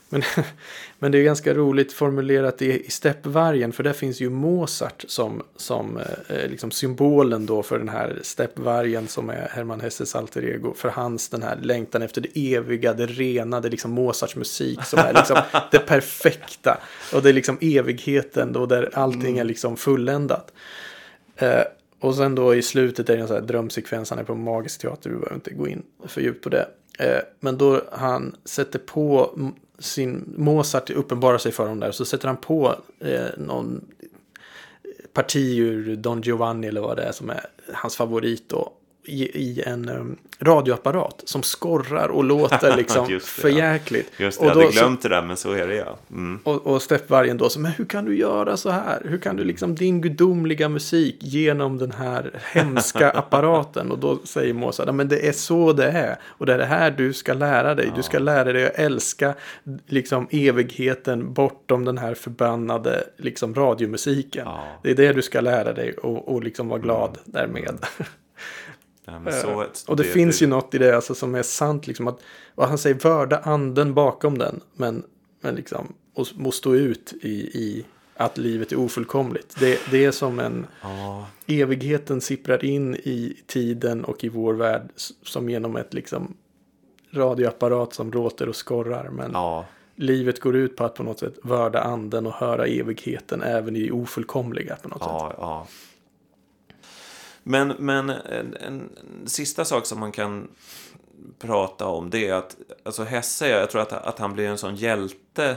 [0.09, 0.23] Men,
[0.99, 5.43] men det är ganska roligt formulerat i, i steppvargen för där finns ju Mozart som,
[5.57, 5.99] som
[6.29, 10.75] eh, liksom symbolen då för den här steppvargen som är Hermann Hesses alter ego.
[10.75, 14.85] För hans den här längtan efter det eviga, det rena, det är liksom Mozarts musik
[14.85, 15.37] som är liksom
[15.71, 16.79] det perfekta.
[17.15, 20.53] Och det är liksom evigheten då där allting är liksom fulländat.
[21.37, 21.63] Eh,
[22.01, 24.81] och sen då i slutet är det en sån här drömsekvens, han är på magisk
[24.81, 26.69] teater, vi behöver inte gå in för djupt på det.
[26.99, 29.39] Eh, men då han sätter på
[29.79, 33.85] sin, Mozart uppenbarar sig för honom där, så sätter han på eh, någon
[35.13, 37.41] parti ur Don Giovanni eller vad det är som är
[37.75, 43.49] hans favorit Och i, i en um, radioapparat som skorrar och låter liksom det, för
[43.49, 43.57] ja.
[43.73, 44.13] jäkligt.
[44.19, 45.97] Just det, och jag hade då så- glömt det där, men så är det ja.
[46.11, 46.41] Mm.
[46.45, 49.03] och, och steppvargen då, så, men hur kan du göra så här?
[49.05, 53.91] Hur kan du liksom din gudomliga musik genom den här hemska apparaten?
[53.93, 56.17] Och då säger Mozart, "Ja, men det är så det är.
[56.25, 57.93] Och det är det här du ska lära dig.
[57.97, 59.35] Du ska lära dig att älska
[59.87, 64.43] liksom evigheten bortom den här förbannade liksom radiomusiken.
[64.47, 64.65] Ja.
[64.83, 67.79] Det är det du ska lära dig och, och liksom vara glad därmed.
[69.07, 71.87] Ja, men så, Eh, och det, finns ju något i det alltså, som är sant.
[71.87, 72.21] Liksom, att,
[72.55, 74.61] och han säger vörda anden bakom den.
[74.75, 75.03] Men,
[75.41, 77.85] men liksom, och må stå ut i, i
[78.17, 79.61] att livet är ofullkomligt.
[79.61, 84.91] Det, det är som en Ja, evigheten sipprar in i tiden och i vår värld.
[85.23, 86.37] Som genom ett liksom
[87.11, 89.09] radioapparat som råter och skorrar.
[89.11, 93.43] Men ja, livet går ut på att på något sätt vörda anden och höra evigheten
[93.43, 95.39] även i det ofullkomliga på något sätt.
[97.49, 98.91] Men, men en, en
[99.27, 100.49] sista sak som man kan
[101.39, 104.77] prata om det är att alltså Hesse, jag tror att, att han blir en sån
[104.77, 105.57] hjälte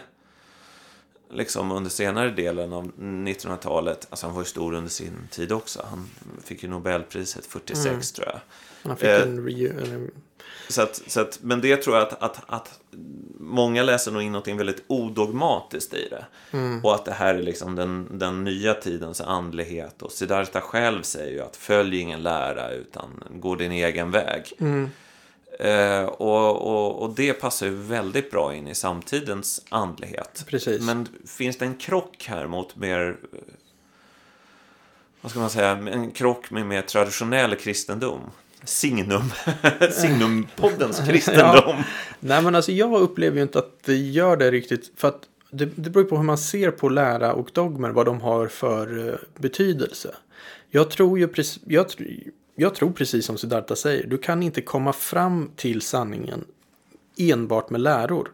[1.31, 4.07] liksom under senare delen av 1900-talet.
[4.09, 5.85] Alltså han var ju stor under sin tid också.
[5.89, 6.09] Han
[6.43, 8.01] fick ju Nobelpriset 46 Mm.
[8.01, 8.39] tror jag.
[8.83, 9.49] Han fick Eh, en,
[9.93, 10.11] en
[10.67, 12.79] Så att, så att, men det tror jag att, att, att
[13.39, 16.25] många läser nog in något väldigt odogmatiskt i det.
[16.83, 20.01] Och att det här är liksom den, den nya tidens andlighet.
[20.01, 24.53] Och Siddhartha själv säger ju att följ ingen lära utan gå din egen väg.
[25.59, 30.45] Eh, och, och, och det passar ju väldigt bra in i samtidens andlighet.
[30.47, 30.81] Precis.
[30.81, 33.39] Men finns det en krock här mot mer eh,
[35.21, 38.21] vad ska man säga, en krock med mer traditionell kristendom?
[38.63, 39.23] Signum,
[39.91, 41.83] Signumpoddens kristendom.
[42.19, 44.91] Nej men alltså jag upplever ju inte att det gör det riktigt.
[44.95, 47.89] För att det, det beror på hur man ser på lära och dogmer.
[47.89, 50.15] Vad de har för eh, betydelse.
[50.69, 51.85] Jag tror ju precis, jag,
[52.55, 54.07] jag tror precis som Siddhartha säger.
[54.07, 56.45] Du kan inte komma fram till sanningen
[57.17, 58.31] enbart med läror.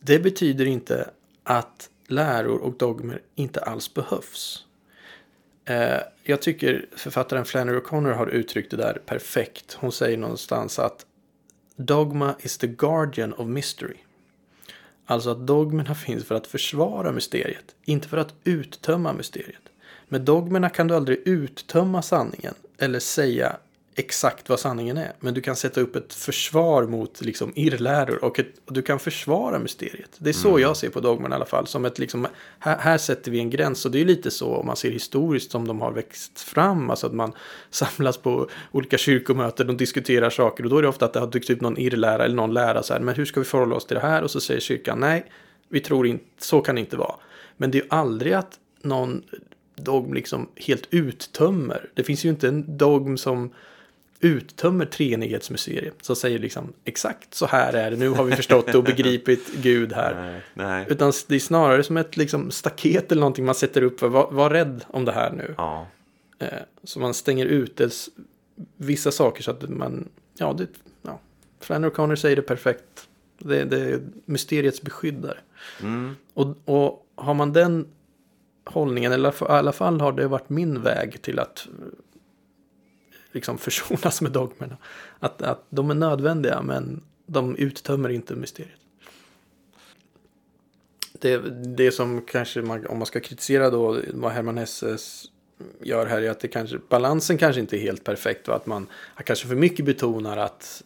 [0.00, 1.10] Det betyder inte
[1.42, 4.63] att läror och dogmer inte alls behövs.
[5.64, 9.76] Eh, jag tycker författaren Flannery O'Connor har uttryckt det där perfekt.
[9.80, 11.06] Hon säger någonstans att
[11.76, 13.96] Dogma is the guardian of mystery.
[15.06, 19.62] Alltså att dogmerna finns för att försvara mysteriet, inte för att uttömma mysteriet.
[20.08, 23.56] Med dogmerna kan du aldrig uttömma sanningen eller säga
[23.96, 25.12] exakt vad sanningen är.
[25.20, 28.98] Men du kan sätta upp ett försvar mot liksom irrläror och, ett, och du kan
[28.98, 30.10] försvara mysteriet.
[30.18, 31.66] Det är så jag ser på dogmerna i alla fall.
[31.66, 32.26] Som ett liksom,
[32.58, 35.50] här, här sätter vi en gräns och det är lite så om man ser historiskt
[35.50, 36.90] som de har växt fram.
[36.90, 37.32] Alltså att man
[37.70, 41.26] samlas på olika kyrkomöten och diskuterar saker och då är det ofta att det har
[41.26, 43.00] dykt upp någon irrlära eller någon lära så här.
[43.00, 44.22] Men hur ska vi förhålla oss till det här?
[44.22, 45.30] Och så säger kyrkan nej,
[45.68, 47.14] vi tror inte, så kan det inte vara.
[47.56, 49.22] Men det är ju aldrig att någon
[49.76, 51.90] dogm liksom helt uttömmer.
[51.94, 53.52] Det finns ju inte en dogm som
[54.20, 55.94] uttömmer treenighetsmysteriet.
[56.02, 59.92] Så säger liksom exakt så här är det, nu har vi förstått och begripit Gud
[59.92, 60.14] här.
[60.32, 60.86] Nej, nej.
[60.88, 64.08] Utan det är snarare som ett liksom staket eller någonting man sätter upp för.
[64.08, 65.54] Var, var rädd om det här nu.
[65.56, 65.86] Ja,
[66.38, 66.48] Eh,
[66.84, 68.08] så man stänger ut des,
[68.76, 70.08] vissa saker så att man,
[70.38, 70.66] ja, det,
[71.02, 71.20] ja.
[71.60, 73.08] Flannery O'Connor säger det perfekt.
[73.38, 75.38] Det, det är mysteriets beskyddare.
[75.82, 77.86] mm, Och, och har man den
[78.64, 81.66] hållningen, eller i alla fall har det varit min väg till att
[83.34, 84.76] liksom försonas med dogmerna.
[85.18, 88.80] Att, att de är nödvändiga men de uttömmer inte mysteriet.
[91.12, 91.38] Det,
[91.76, 94.96] det som kanske man, om man ska kritisera då vad Hermann Hesse
[95.82, 98.86] gör här är att det kanske, balansen kanske inte är helt perfekt och att man
[99.24, 100.82] kanske för mycket betonar att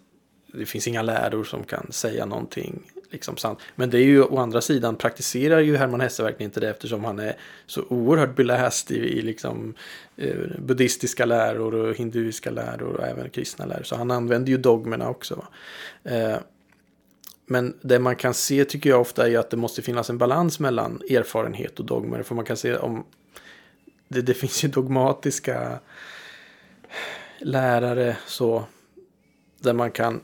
[0.47, 3.59] det finns inga läror som kan säga någonting liksom sant.
[3.75, 7.05] Men det är ju å andra sidan praktiserar ju Hermann Hesse verkligen inte det eftersom
[7.05, 7.37] han är
[7.67, 9.75] så oerhört beläst i, i liksom
[10.17, 13.83] eh, buddhistiska läror och hinduiska läror och även kristna läror.
[13.83, 15.35] Så han använder ju dogmerna också.
[15.35, 15.49] Va?
[16.11, 16.37] Eh,
[17.47, 20.61] men det man kan se tycker jag ofta är att det måste finnas en balans
[20.61, 22.23] mellan erfarenhet och dogmer.
[22.23, 23.07] För man kan se om
[24.09, 25.79] det, det finns ju dogmatiska
[27.41, 28.65] lärare så.
[29.61, 30.21] Där man kan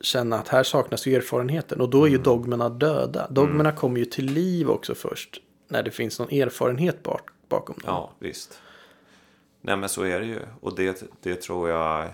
[0.00, 1.80] känna att här saknas ju erfarenheten.
[1.80, 3.26] Och då är ju dogmerna döda.
[3.30, 5.40] Dogmerna kommer ju till liv också först.
[5.68, 7.84] När det finns någon erfarenhet bak, bakom dem.
[7.86, 8.60] Ja, visst.
[9.60, 10.40] Nej, men så är det ju.
[10.60, 12.08] Och det, det tror jag...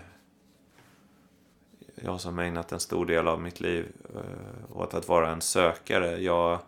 [1.95, 6.22] Jag som ägnat en stor del av mitt liv eh, åt att vara en sökare.
[6.22, 6.59] Jag,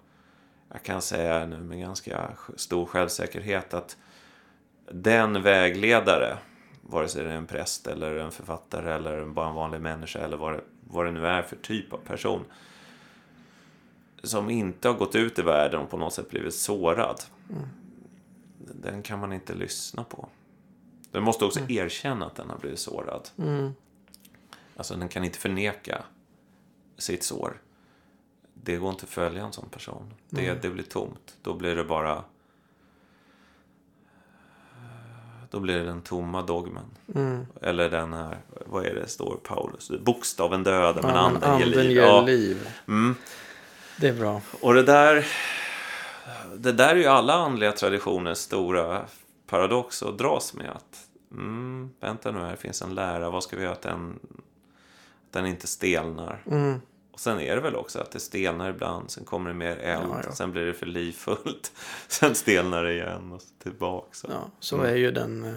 [0.73, 3.97] jag kan säga nu med ganska stor självsäkerhet att
[4.91, 6.37] den vägledare,
[6.83, 10.37] vare sig det är en präst eller en författare eller bara en vanlig människa eller
[10.37, 10.61] vad det,
[10.91, 12.45] vad det nu är för typ av person
[14.23, 17.23] som inte har gått ut i världen och på något sätt blivit sårad.
[18.59, 20.29] Den kan man inte lyssna på.
[21.11, 23.29] Den måste också erkänna att den har blivit sårad.
[23.39, 23.75] Mm.
[24.77, 26.05] Alltså den kan inte förneka
[26.99, 27.61] sitt sår.
[28.55, 30.15] Det går inte att följa en sån person.
[30.29, 31.37] Det, det blir tomt.
[31.43, 32.25] Då blir det bara...
[35.57, 36.85] Då blir det den tomma dogmen.
[37.15, 37.47] Mm.
[37.63, 39.91] Eller den här, vad är det står Paulus?
[40.01, 41.91] Bokstaven döda men Ja, anden ger liv.
[41.91, 42.21] ger Ja.
[42.23, 42.69] liv.
[42.89, 43.15] Mm.
[44.01, 44.41] Det är bra.
[44.61, 45.27] Och det där,
[46.57, 49.05] det där är ju alla andliga traditioners stora
[49.47, 50.71] paradox att dras med.
[50.71, 50.99] Att,
[51.33, 54.19] mm, vänta nu här, finns en lära, vad ska vi göra att den,
[55.27, 56.43] att den inte stelnar?
[56.51, 56.81] Mm.
[57.17, 60.07] Och sen är det väl också att det stelnar ibland, sen kommer det mer eld,
[60.11, 60.33] Ja, ja.
[60.33, 61.73] sen blir det för livfullt,
[62.09, 64.07] sen stelnar det igen och så tillbaka.
[64.13, 64.27] Så.
[64.31, 64.87] Ja, så Mm.
[64.91, 65.45] är ju den.
[65.45, 65.53] eh,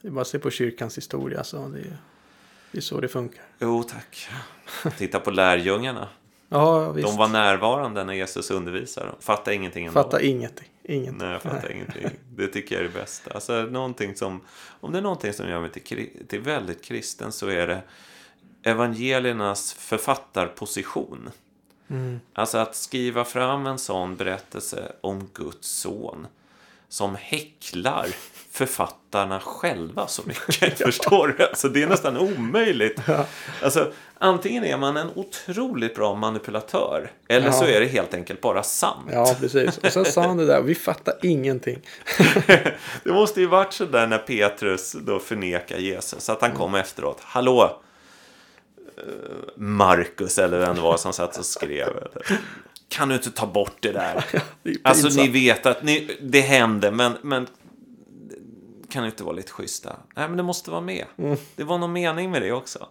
[0.00, 1.44] Det är bara att se på kyrkans historia.
[1.44, 1.96] Så det, är,
[2.72, 3.42] det är så det funkar.
[3.58, 4.28] Jo, tack.
[4.98, 6.08] Titta på lärjungarna.
[6.48, 7.08] Ja, visst.
[7.08, 9.08] De var närvarande när Jesus undervisade.
[9.20, 10.02] Fattade ingenting ändå.
[10.02, 10.68] Fattar ingenting.
[10.82, 11.18] Ingenting.
[11.18, 12.06] Nej, jag fattar ingenting.
[12.36, 13.30] Det tycker jag är det bästa.
[13.30, 14.40] Alltså, någonting som,
[14.80, 17.82] om det är någonting som gör mig till, till väldigt kristen så är det
[18.68, 21.30] evangeliernas författarposition.
[21.90, 22.20] Mm.
[22.34, 26.26] Alltså att skriva fram en sån berättelse om Guds son
[26.88, 28.06] som häcklar
[28.50, 30.78] författarna själva så mycket.
[30.84, 31.44] Förstår du?
[31.44, 33.00] Alltså, det är nästan omöjligt.
[33.62, 37.52] Alltså, antingen är man en otroligt bra manipulatör eller Ja.
[37.52, 39.08] så är det helt enkelt bara sant.
[39.12, 39.78] Ja, precis.
[39.78, 40.62] Och sen sa han det där.
[40.62, 41.78] Vi fattar ingenting.
[43.04, 46.28] Det måste ju varit så där när Petrus då förnekar Jesus.
[46.28, 47.18] Att han kom efteråt.
[47.22, 47.80] Hallå!
[49.56, 51.88] Markus eller vem det var som satt och skrev.
[52.88, 54.24] Kan du inte ta bort det där?
[54.62, 57.46] Det Alltså ni vet att ni, det hände men, men
[58.90, 59.96] kan inte vara lite schyssta?
[60.16, 61.04] Nej men det måste vara med.
[61.56, 62.86] Det var någon mening med det också.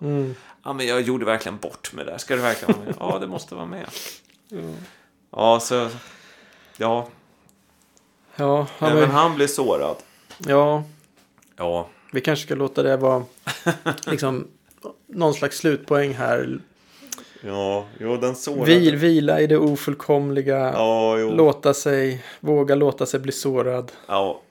[0.64, 2.18] Ja men jag gjorde verkligen bort med det där.
[2.18, 2.96] Ska det verkligen vara med?
[3.00, 3.86] Ja det måste vara med.
[5.32, 5.90] Ja så...
[6.78, 7.08] Ja,
[8.36, 9.96] Ja, ja, även men, han blev sårad.
[10.38, 10.84] ja,
[11.58, 13.24] Ja, vi kanske ska låta det vara
[14.06, 14.48] liksom
[15.08, 16.60] någon slags slutpoäng här.
[17.42, 18.66] Ja, jo, den sårade.
[18.66, 20.58] Vil, vila i det ofullkomliga.
[20.58, 21.32] Ja, jo.
[21.32, 23.92] Låta sig, våga låta sig bli sårad.
[24.08, 24.42] Ja,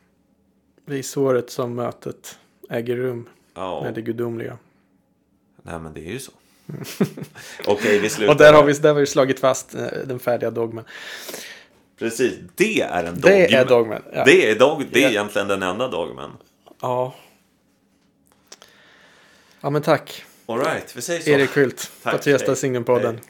[0.87, 2.39] Det är såret som mötet
[2.71, 3.83] äger rum ja.
[3.83, 4.59] med det gudomliga.
[5.63, 6.33] Nej, men det är ju så.
[7.67, 8.33] Okej, vi slutar.
[8.33, 10.85] Och där har vi, där har vi slagit fast eh, den färdiga dogmen.
[11.99, 13.21] Precis, det är en dogm.
[13.23, 14.03] Det är dogmen.
[14.13, 14.25] Ja.
[14.25, 14.85] Det är, dog...
[14.93, 16.31] det är egentligen den enda dogmen.
[16.81, 17.15] Ja.
[19.61, 20.25] Ja men tack.
[20.49, 21.31] All right, vi säger så.
[21.31, 21.91] Erik Hult.
[22.03, 22.57] Patriasta hej.
[22.57, 23.21] Signumpodden.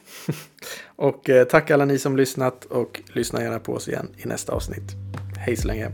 [0.95, 4.53] och eh, tack alla ni som lyssnat och lyssna gärna på oss igen i nästa
[4.53, 4.91] avsnitt.
[5.37, 5.91] Hej så länge.